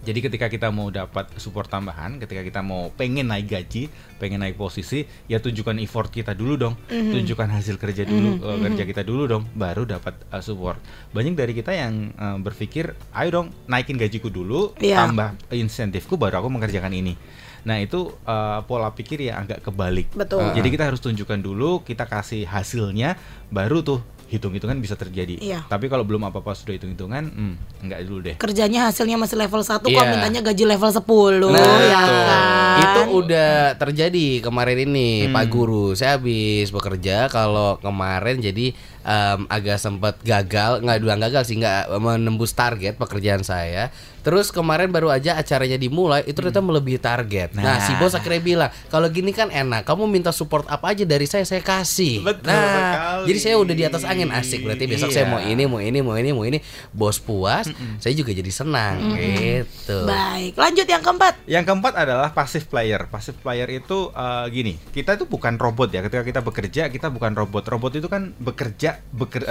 Jadi 0.04 0.20
ketika 0.22 0.48
kita 0.48 0.68
mau 0.68 0.88
dapat 0.88 1.32
support 1.36 1.66
tambahan 1.66 2.16
ketika 2.18 2.40
kita 2.40 2.60
mau 2.60 2.92
pengen 2.92 3.26
naik 3.26 3.48
gaji 3.48 3.88
pengen 4.18 4.40
naik 4.40 4.54
posisi 4.54 5.02
ya 5.26 5.40
tunjukkan 5.40 5.80
effort 5.80 6.10
kita 6.10 6.32
dulu 6.32 6.54
dong 6.60 6.76
Mhm. 6.86 7.12
tunjukkan 7.14 7.50
hasil 7.50 7.76
kerja 7.78 8.04
dulu 8.04 8.38
eh, 8.38 8.58
kerja 8.62 8.84
kita 8.84 9.02
dulu 9.02 9.24
dong 9.26 9.44
baru 9.50 9.84
dapat 9.86 10.20
eh, 10.26 10.40
support 10.40 10.76
banyak 11.10 11.34
dari 11.34 11.54
kita 11.54 11.72
yang 11.72 12.12
eh, 12.12 12.38
berpikir 12.38 12.92
ayo 13.14 13.30
dong 13.34 13.48
naikin 13.66 13.96
gajiku 13.96 14.28
dulu 14.28 14.76
Iya. 14.78 15.02
tambah 15.02 15.40
insentifku 15.50 16.14
baru 16.14 16.38
aku 16.38 16.50
mengerjakan 16.50 16.92
ini 16.92 17.16
nah 17.64 17.80
itu 17.80 18.12
eh, 18.22 18.60
pola 18.62 18.92
pikir 18.92 19.24
yang 19.24 19.40
agak 19.42 19.64
kebalik 19.64 20.12
Betul. 20.12 20.52
jadi 20.52 20.68
kita 20.68 20.84
harus 20.84 21.00
tunjukkan 21.00 21.40
dulu, 21.40 21.80
kita 21.80 22.04
kasih 22.04 22.44
hasilnya, 22.44 23.16
baru 23.50 23.80
tuh 23.80 24.04
hitung-hitungan 24.34 24.82
bisa 24.82 24.98
terjadi. 24.98 25.38
Iya. 25.38 25.62
Tapi 25.64 25.86
kalau 25.86 26.02
belum 26.02 26.26
apa-apa 26.26 26.58
sudah 26.58 26.74
hitung-hitungan, 26.74 27.24
hmm, 27.30 27.86
enggak 27.86 28.00
dulu 28.04 28.20
deh. 28.20 28.36
Kerjanya 28.36 28.90
hasilnya 28.90 29.16
masih 29.16 29.38
level 29.38 29.62
1 29.62 29.86
kok 29.86 29.94
Iya. 29.94 30.10
mintanya 30.10 30.42
gaji 30.42 30.64
level 30.66 30.90
10 30.90 31.54
Nah, 31.54 31.62
ya 31.80 32.02
betul. 32.02 32.24
kan. 32.26 32.42
Itu 32.74 33.02
udah 33.16 33.52
terjadi 33.78 34.26
kemarin 34.42 34.78
ini, 34.84 35.30
Hmm. 35.30 35.34
Pak 35.34 35.46
Guru. 35.48 35.94
Saya 35.94 36.18
habis 36.18 36.68
bekerja 36.68 37.30
kalau 37.30 37.78
kemarin 37.78 38.42
jadi 38.42 38.74
em, 39.04 39.46
agak 39.48 39.78
sempat 39.78 40.16
gagal, 40.20 40.80
nggak 40.80 41.00
bilang 41.00 41.20
gagal 41.20 41.44
sih, 41.46 41.56
nggak 41.56 41.92
menembus 41.96 42.52
target 42.52 42.96
pekerjaan 42.96 43.44
saya. 43.44 43.92
Terus 44.24 44.56
kemarin 44.56 44.88
baru 44.88 45.12
aja 45.12 45.36
acaranya 45.36 45.76
dimulai, 45.76 46.24
itu 46.24 46.40
ternyata 46.40 46.64
melebihi 46.64 46.96
target. 46.96 47.52
Nah, 47.54 47.76
Nah. 47.76 47.84
si 47.84 47.92
bos 48.00 48.16
akhirnya 48.16 48.40
bilang, 48.40 48.70
kalau 48.88 49.12
gini 49.12 49.36
kan 49.36 49.52
enak, 49.52 49.84
kamu 49.84 50.08
minta 50.08 50.32
support 50.32 50.64
apa 50.72 50.96
aja 50.96 51.04
dari 51.04 51.28
saya, 51.28 51.44
saya 51.44 51.60
kasih. 51.60 52.24
Betul 52.24 52.48
nah, 52.48 52.64
sekali. 52.64 53.26
jadi 53.28 53.40
saya 53.44 53.56
udah 53.60 53.76
di 53.76 53.84
atas 53.84 54.08
angin 54.08 54.32
asik. 54.32 54.64
Berarti 54.64 54.88
besok 54.88 55.12
saya 55.12 55.28
Iya. 55.28 55.32
mau 55.36 55.42
ini, 55.44 55.64
mau 55.68 55.84
ini, 55.84 56.00
mau 56.00 56.16
ini, 56.16 56.30
mau 56.32 56.48
ini. 56.48 56.64
Bos 56.96 57.20
puas, 57.20 57.68
saya 58.00 58.14
juga 58.16 58.32
jadi 58.32 58.48
senang. 58.48 59.12
Gitu. 59.12 59.98
Baik, 60.08 60.56
lanjut 60.56 60.88
yang 60.88 61.04
keempat. 61.04 61.34
Yang 61.44 61.64
keempat 61.68 61.94
adalah 62.00 62.32
passive 62.32 62.64
player. 62.64 63.12
Passive 63.12 63.36
player 63.36 63.68
itu 63.68 64.08
eh, 64.10 64.46
gini, 64.56 64.74
kita 64.96 65.20
itu 65.20 65.28
bukan 65.28 65.60
robot 65.60 65.92
ya. 65.92 66.00
Ketika 66.00 66.24
kita 66.24 66.40
bekerja, 66.40 66.88
kita 66.88 67.12
bukan 67.12 67.36
robot. 67.36 67.68
Robot 67.68 68.00
itu 68.00 68.08
kan 68.08 68.32
bekerja 68.40 68.93
beker- 69.10 69.48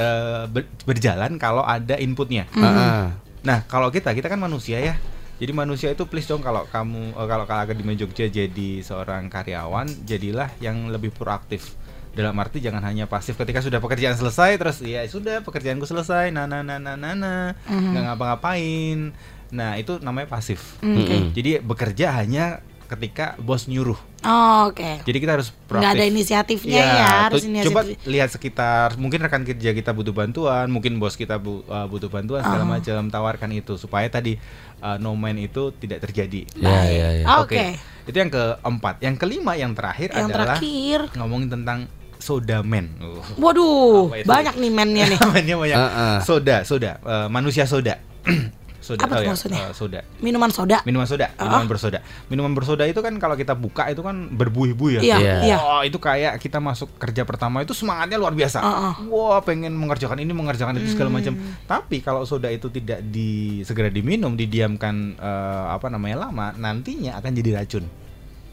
ber- 0.48 0.70
berjalan 0.84 1.38
kalau 1.38 1.62
ada 1.62 1.98
inputnya. 1.98 2.46
Heeh. 2.52 3.02
Nah, 3.42 3.58
kalau 3.66 3.90
kita, 3.90 4.14
kita 4.14 4.30
kan 4.30 4.38
manusia 4.38 4.78
ya. 4.78 4.94
Jadi 5.42 5.50
manusia 5.50 5.90
itu 5.90 6.06
please 6.06 6.30
dong 6.30 6.38
kalau 6.38 6.62
kamu 6.70 7.18
eh, 7.18 7.26
kalau 7.26 7.44
kalau 7.50 7.62
Akademi 7.66 7.98
Jogja 7.98 8.30
jadi 8.30 8.70
seorang 8.78 9.26
karyawan, 9.26 10.06
jadilah 10.06 10.54
yang 10.62 10.86
lebih 10.86 11.10
proaktif. 11.10 11.74
Dalam 12.12 12.36
arti 12.38 12.60
jangan 12.60 12.84
hanya 12.84 13.08
pasif 13.08 13.34
ketika 13.34 13.58
sudah 13.58 13.80
pekerjaan 13.80 14.14
selesai 14.14 14.60
terus 14.60 14.78
ya 14.84 15.00
sudah 15.08 15.40
pekerjaanku 15.42 15.88
selesai, 15.88 16.28
nah 16.30 16.44
nah 16.44 16.60
nah 16.60 16.76
nah 16.76 16.94
nah, 16.94 17.16
nah. 17.16 17.56
nggak 17.66 18.02
ngapa-ngapain. 18.06 19.10
Nah, 19.50 19.76
itu 19.76 19.98
namanya 19.98 20.28
pasif. 20.30 20.76
Mm-mm. 20.80 21.32
Jadi 21.34 21.58
bekerja 21.58 22.12
hanya 22.14 22.60
ketika 22.86 23.34
bos 23.40 23.66
nyuruh. 23.66 23.96
Oh, 24.22 24.70
Oke. 24.70 25.02
Jadi 25.02 25.18
kita 25.18 25.32
harus 25.34 25.50
proaktif. 25.50 25.82
Nggak 25.82 25.92
ada 25.92 26.04
inisiatifnya 26.04 26.72
Iya, 26.72 26.86
ya, 26.86 27.06
harus 27.26 27.34
tuh, 27.36 27.48
inisiatif. 27.48 27.68
Coba 27.68 27.80
lihat 28.06 28.28
sekitar, 28.30 28.88
mungkin 28.94 29.18
rekan 29.18 29.42
kerja 29.42 29.70
kita 29.70 29.90
butuh 29.90 30.10
bantuan, 30.10 30.66
mungkin 30.66 30.96
bos 30.96 31.14
kita 31.14 31.36
bu- 31.36 31.66
uh, 31.66 31.84
butuh 31.84 32.06
bantuan 32.06 32.38
segala 32.40 32.62
Oh. 32.62 32.70
macam, 32.70 33.02
tawarkan 33.08 33.50
itu 33.52 33.74
supaya 33.74 34.06
tadi 34.06 34.38
uh, 34.78 34.94
no 34.96 35.12
man 35.12 35.34
itu 35.36 35.74
tidak 35.74 36.02
terjadi. 36.02 36.46
Ya, 36.54 36.78
ya, 36.84 37.08
ya. 37.18 37.26
Oke. 37.38 37.74
Itu 38.04 38.14
yang 38.14 38.30
keempat. 38.30 38.98
Yang 38.98 39.16
kelima 39.18 39.52
yang 39.54 39.72
terakhir 39.72 40.10
Yang 40.10 40.26
adalah 40.28 40.46
terakhir. 40.54 40.98
ngomongin 41.14 41.48
tentang 41.50 41.78
soda 42.16 42.62
man. 42.62 42.94
Uh. 43.02 43.18
Waduh, 43.36 44.06
banyak 44.22 44.54
nih 44.54 44.70
mennya 44.70 45.04
nih. 45.04 45.18
Namanya 45.22 45.54
banyak. 45.56 45.76
Heeh. 45.76 46.16
Soda, 46.22 46.56
soda, 46.62 47.02
Uh, 47.02 47.26
manusia 47.26 47.66
soda. 47.66 47.98
soda 48.82 49.06
Apa 49.06 49.14
tuh 49.16 49.24
ya? 49.24 49.30
maksudnya? 49.30 49.62
Uh, 49.62 49.72
soda. 49.72 50.00
Minuman 50.18 50.50
soda. 50.50 50.82
Minuman 50.82 51.06
soda, 51.06 51.30
Ah. 51.38 51.46
minuman 51.46 51.66
bersoda. 51.70 51.98
Minuman 52.26 52.52
bersoda 52.52 52.84
itu 52.84 52.98
kan 52.98 53.14
kalau 53.16 53.38
kita 53.38 53.54
buka 53.54 53.86
itu 53.88 54.02
kan 54.02 54.28
berbuih-buih 54.28 54.98
ya. 54.98 55.02
Iya, 55.02 55.16
Iya. 55.16 55.34
iya. 55.46 55.56
Oh, 55.56 55.80
itu 55.80 55.96
kayak 55.96 56.36
kita 56.36 56.58
masuk 56.58 56.90
kerja 56.98 57.22
pertama 57.22 57.62
itu 57.62 57.72
semangatnya 57.72 58.18
luar 58.18 58.34
biasa. 58.34 58.58
Uh-uh. 58.58 58.94
Wah, 59.08 59.40
pengen 59.40 59.72
mengerjakan 59.72 60.18
ini, 60.18 60.34
mengerjakan 60.34 60.76
itu 60.76 60.92
segala 60.92 61.08
macam. 61.08 61.38
Hmm. 61.38 61.54
Tapi 61.64 62.02
kalau 62.02 62.26
soda 62.26 62.50
itu 62.50 62.66
tidak 62.68 63.00
di 63.06 63.62
segera 63.62 63.86
diminum, 63.86 64.34
didiamkan 64.34 65.14
eh, 65.14 65.64
apa 65.70 65.86
namanya 65.86 66.26
lama, 66.26 66.50
nantinya 66.52 67.16
akan 67.16 67.30
jadi 67.32 67.50
racun. 67.62 67.86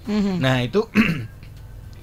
Mhm. 0.05 0.37
Nah, 0.37 0.61
itu 0.61 0.85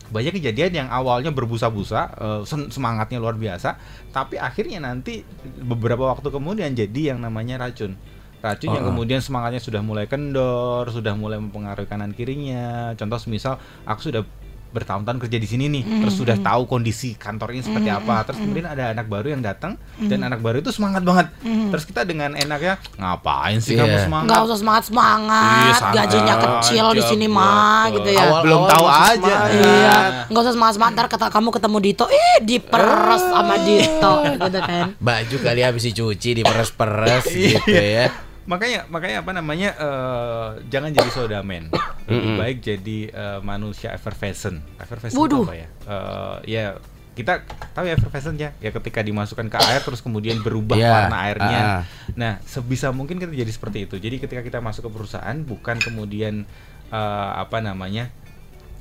banyak 0.07 0.39
kejadian 0.39 0.87
yang 0.87 0.89
awalnya 0.89 1.35
berbusa-busa, 1.35 2.01
eh, 2.15 2.41
semangatnya 2.71 3.19
luar 3.19 3.35
biasa, 3.35 3.75
tapi 4.11 4.39
akhirnya 4.39 4.79
nanti 4.79 5.27
beberapa 5.59 6.07
waktu 6.07 6.31
kemudian 6.31 6.73
jadi 6.73 7.15
yang 7.15 7.19
namanya 7.19 7.59
racun. 7.59 7.99
Racun 8.47 8.69
yang 8.69 8.79
Uh-uh. 8.81 8.89
kemudian 8.89 9.19
semangatnya 9.19 9.59
sudah 9.59 9.81
mulai 9.81 10.07
kendor, 10.07 10.87
sudah 10.89 11.13
mulai 11.13 11.37
mempengaruhi 11.37 11.85
kanan 11.85 12.11
kirinya. 12.11 12.67
Contoh 12.95 13.19
misal 13.27 13.59
aku 13.83 14.01
sudah 14.05 14.23
bertahun-tahun 14.69 15.17
kerja 15.19 15.39
di 15.39 15.49
sini 15.49 15.65
nih, 15.69 16.05
terus 16.05 16.15
sudah 16.15 16.37
tahu 16.37 16.69
kondisi 16.69 17.17
kantor 17.17 17.49
ini 17.51 17.65
seperti 17.65 17.89
apa. 17.89 18.23
Terus 18.23 18.39
kemudian 18.39 18.67
ada 18.67 18.93
anak 18.93 19.09
baru 19.09 19.33
yang 19.33 19.41
datang 19.41 19.75
dan 19.97 20.21
anak 20.21 20.39
baru 20.39 20.61
itu 20.61 20.69
semangat 20.69 21.01
banget. 21.01 21.33
Terus 21.41 21.85
kita 21.85 22.05
dengan 22.05 22.37
enaknya 22.37 22.77
ngapain 22.95 23.57
sih 23.57 23.73
kamu 23.73 23.89
Iya. 23.89 24.05
semangat? 24.05 24.27
Nggak 24.29 24.41
usah 24.45 24.59
semangat 24.59 24.85
semangat, 24.85 25.81
Iya, 25.81 25.91
gajinya 25.97 26.35
kecil 26.37 26.87
di 26.93 27.03
sini 27.03 27.27
mah, 27.27 27.89
gitu 27.91 28.09
ya. 28.11 28.21
Awal- 28.23 28.43
Belum 28.45 28.61
awal 28.61 28.69
tahu 28.69 28.87
aja. 28.87 29.17
semangat. 29.17 29.49
Iya, 29.57 29.97
nggak 30.29 30.43
usah 30.45 30.53
semangat 30.53 30.75
semangat. 30.75 30.93
Ntar 30.95 31.07
kata 31.09 31.27
kamu 31.31 31.49
ketemu 31.51 31.77
Dito, 31.81 32.05
eh 32.07 32.37
diperes 32.43 33.23
sama 33.25 33.55
Dito, 33.59 34.13
gitu 34.29 34.61
kan. 34.61 34.87
Baju 34.99 35.37
kali 35.41 35.61
habis 35.63 35.83
dicuci, 35.85 36.31
diperes-peres 36.37 37.25
Iya. 37.33 37.49
gitu 37.57 37.73
ya. 37.73 38.07
Makanya 38.47 38.87
makanya 38.87 39.17
apa 39.21 39.33
namanya 39.33 39.71
eh, 39.73 40.49
jangan 40.67 40.91
jadi 40.91 41.11
soda 41.11 41.43
man 41.43 41.67
lebih 42.07 42.15
Mm-mm. 42.25 42.39
baik 42.39 42.59
jadi 42.61 42.99
eh, 43.09 43.39
manusia 43.41 43.91
effervescent 43.91 44.63
effervescent 44.77 45.19
Waduh. 45.19 45.45
apa 45.45 45.55
ya 45.57 45.69
Eh, 45.87 46.37
ya 46.49 46.65
kita 47.13 47.41
tahu 47.73 47.85
ya 47.85 47.95
effervescent 47.95 48.37
ya 48.37 48.53
ya 48.57 48.71
ketika 48.71 49.01
dimasukkan 49.01 49.47
ke 49.47 49.57
air 49.59 49.81
terus 49.81 49.99
kemudian 49.99 50.37
berubah 50.39 50.75
Iya, 50.75 50.91
warna 50.91 51.19
airnya 51.23 51.59
ah. 51.59 51.83
nah 52.13 52.33
sebisa 52.45 52.91
mungkin 52.91 53.17
kita 53.17 53.31
jadi 53.31 53.49
seperti 53.49 53.79
itu 53.85 53.97
jadi 53.97 54.19
ketika 54.19 54.41
kita 54.41 54.59
masuk 54.59 54.87
ke 54.87 54.91
perusahaan 54.93 55.37
bukan 55.39 55.79
kemudian 55.79 56.45
eh, 56.89 57.31
apa 57.35 57.59
namanya 57.59 58.13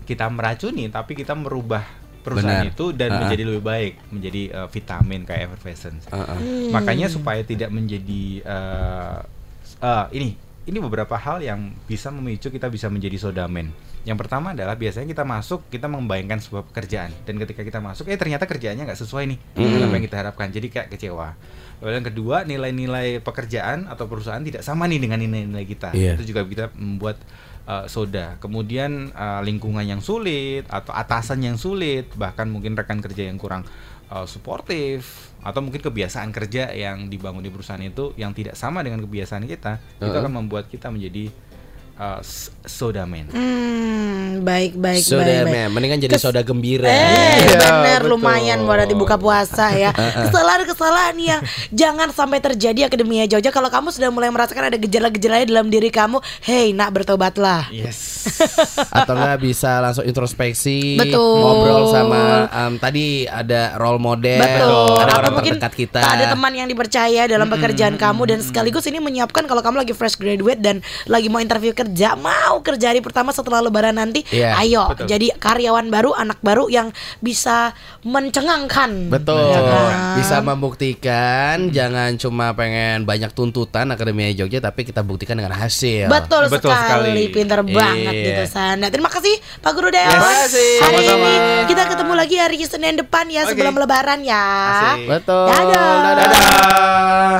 kita 0.04 0.28
meracuni 0.28 0.86
tapi 0.88 1.16
kita 1.16 1.34
merubah 1.34 1.82
perusahaan 2.22 2.62
Benar. 2.62 2.74
itu 2.74 2.86
dan 2.92 3.10
Ah. 3.12 3.18
menjadi 3.24 3.44
lebih 3.46 3.64
baik 3.64 3.94
menjadi 4.12 4.42
eh, 4.52 4.68
vitamin 4.68 5.22
kayak 5.24 5.42
effervescent 5.48 6.04
Heeh. 6.06 6.26
Hmm. 6.36 6.70
makanya 6.70 7.08
supaya 7.08 7.40
tidak 7.42 7.70
menjadi 7.70 8.24
eh, 8.42 9.18
eh, 9.82 10.06
ini 10.16 10.30
ini 10.66 10.78
beberapa 10.82 11.14
hal 11.14 11.46
yang 11.46 11.78
bisa 11.86 12.10
memicu 12.10 12.50
kita 12.50 12.74
bisa 12.74 12.90
menjadi 12.90 13.22
sodamen. 13.22 13.70
Yang 14.06 14.18
pertama 14.26 14.54
adalah 14.54 14.78
biasanya 14.78 15.10
kita 15.10 15.26
masuk 15.26 15.66
kita 15.70 15.86
membayangkan 15.90 16.42
sebuah 16.42 16.66
pekerjaan 16.70 17.10
dan 17.26 17.42
ketika 17.42 17.62
kita 17.66 17.82
masuk 17.82 18.10
eh 18.10 18.18
ternyata 18.18 18.46
kerjaannya 18.46 18.86
nggak 18.86 19.02
sesuai 19.02 19.24
nih 19.34 19.40
dengan 19.58 19.90
apa 19.90 19.94
yang 19.98 20.06
kita 20.06 20.18
harapkan 20.22 20.48
jadi 20.50 20.68
kayak 20.70 20.88
kecewa. 20.94 21.38
Lalu 21.82 21.94
yang 22.02 22.06
kedua 22.06 22.38
nilai-nilai 22.46 23.22
pekerjaan 23.22 23.90
atau 23.90 24.06
perusahaan 24.10 24.42
tidak 24.42 24.62
sama 24.62 24.90
nih 24.90 25.02
dengan 25.02 25.22
nilai-nilai 25.22 25.66
kita. 25.66 25.90
Iya. 25.94 26.18
Itu 26.18 26.34
juga 26.34 26.46
kita 26.46 26.66
membuat 26.78 27.18
uh, 27.66 27.86
soda. 27.90 28.38
Kemudian 28.42 29.10
uh, 29.14 29.42
lingkungan 29.42 29.86
yang 29.86 30.02
sulit 30.02 30.66
atau 30.70 30.94
atasan 30.94 31.42
yang 31.46 31.58
sulit 31.58 32.10
bahkan 32.18 32.50
mungkin 32.50 32.78
rekan 32.78 33.02
kerja 33.02 33.30
yang 33.30 33.42
kurang 33.42 33.66
uh, 34.10 34.28
suportif 34.28 35.32
atau 35.46 35.62
mungkin 35.62 35.82
kebiasaan 35.82 36.34
kerja 36.34 36.74
yang 36.74 37.06
dibangun 37.06 37.46
di 37.46 37.54
perusahaan 37.54 37.82
itu 37.82 38.18
yang 38.18 38.34
tidak 38.34 38.58
sama 38.58 38.82
dengan 38.82 39.06
kebiasaan 39.06 39.46
kita 39.46 39.78
itu 40.02 40.10
Uh-uh. 40.10 40.22
akan 40.26 40.34
membuat 40.42 40.66
kita 40.70 40.90
menjadi 40.90 41.30
uh, 41.98 42.20
s- 42.20 42.52
soda 42.62 43.04
man. 43.04 43.30
Hmm, 43.30 44.42
baik 44.42 44.74
baik 44.74 45.02
Soda 45.02 45.24
baik. 45.44 45.48
man, 45.48 45.68
mendingan 45.72 46.00
jadi 46.00 46.14
Kes- 46.14 46.24
soda 46.24 46.42
gembira. 46.42 46.86
Eh, 46.86 47.46
Iya, 47.46 47.60
bener 47.62 48.02
betul. 48.02 48.12
lumayan 48.14 48.64
buat 48.64 48.78
nanti 48.78 48.94
buka 48.94 49.16
puasa 49.16 49.70
ya. 49.72 49.92
Kesalahan-kesalahan 50.26 51.16
yang 51.16 51.40
jangan 51.70 52.10
sampai 52.10 52.40
terjadi 52.40 52.86
Akademia 52.86 53.26
Jogja. 53.26 53.50
Kalau 53.50 53.68
kamu 53.68 53.90
sudah 53.90 54.10
mulai 54.10 54.28
merasakan 54.28 54.68
ada 54.68 54.78
gejala-gejalanya 54.78 55.46
dalam 55.48 55.68
diri 55.68 55.88
kamu, 55.88 56.20
hey 56.42 56.72
nak 56.72 56.92
bertobatlah. 56.92 57.70
Yes. 57.70 58.28
Atau 58.98 59.14
nggak 59.14 59.40
bisa 59.40 59.80
langsung 59.80 60.04
introspeksi, 60.04 60.98
Betul. 60.98 61.38
ngobrol 61.38 61.84
sama 61.88 62.22
em, 62.48 62.74
tadi 62.76 63.06
ada 63.24 63.78
role 63.78 64.02
model, 64.02 64.42
Betul. 64.42 64.98
ada 64.98 65.06
Atau 65.06 65.20
orang 65.20 65.34
mungkin 65.34 65.54
terdekat 65.56 65.74
kita. 65.74 66.00
ada 66.02 66.26
teman 66.30 66.52
yang 66.52 66.66
dipercaya 66.66 67.22
dalam 67.26 67.48
pekerjaan 67.48 67.96
kamu 67.96 68.22
dan 68.26 68.40
sekaligus 68.42 68.84
ini 68.84 68.98
menyiapkan 68.98 69.46
kalau 69.46 69.62
kamu 69.62 69.82
lagi 69.82 69.94
fresh 69.94 70.18
graduate 70.18 70.58
dan 70.58 70.80
lagi 71.06 71.28
mau 71.28 71.38
interview 71.38 71.72
kerja, 71.86 72.16
mau 72.16 72.60
kerja 72.60 72.88
hari 72.88 73.00
pertama 73.00 73.30
setelah 73.30 73.62
lebaran 73.62 73.94
nanti, 73.94 74.24
Iya, 74.28 74.56
ayo 74.58 74.90
betul. 74.90 75.06
jadi 75.08 75.28
karyawan 75.36 75.86
baru, 75.88 76.12
anak 76.12 76.40
baru 76.40 76.68
yang 76.68 76.90
bisa 77.20 77.72
mencengangkan. 78.02 79.08
Betul, 79.08 79.38
Ya 79.46 79.60
kan? 79.62 79.94
bisa 80.16 80.36
membuktikan 80.40 81.70
jangan 81.70 82.16
cuma 82.16 82.52
pengen 82.52 83.04
banyak 83.04 83.30
tuntutan 83.32 83.88
Akademia 83.88 84.32
Jogja 84.32 84.60
tapi 84.60 84.84
kita 84.84 85.00
buktikan 85.00 85.36
dengan 85.36 85.54
hasil. 85.54 86.08
Betul, 86.08 86.48
Betul 86.48 86.72
sekali, 86.72 87.12
sekali. 87.14 87.24
pinter 87.30 87.60
banget 87.62 88.12
Iya. 88.12 88.26
gitu 88.26 88.44
sana. 88.50 88.86
Terima 88.90 89.08
kasih 89.08 89.32
Pak 89.60 89.72
Guru 89.72 89.88
Dewan. 89.88 90.08
Yes, 90.08 90.16
Terima 90.16 90.32
kasih. 90.42 90.70
Hari 90.76 90.96
Sama-sama. 90.98 91.28
ini 91.28 91.40
kita 91.68 91.82
ketemu 91.86 92.14
lagi 92.16 92.36
hari 92.36 92.56
Senin 92.66 92.94
depan 92.96 93.26
ya 93.28 93.42
Oke. 93.44 93.50
sebelum 93.54 93.74
Lebaran 93.76 94.20
ya. 94.20 94.44
Asik. 94.66 94.98
Betul. 95.06 95.46
Dadah. 95.46 95.94
Dadah. 96.02 96.26
Dadah. 96.26 97.40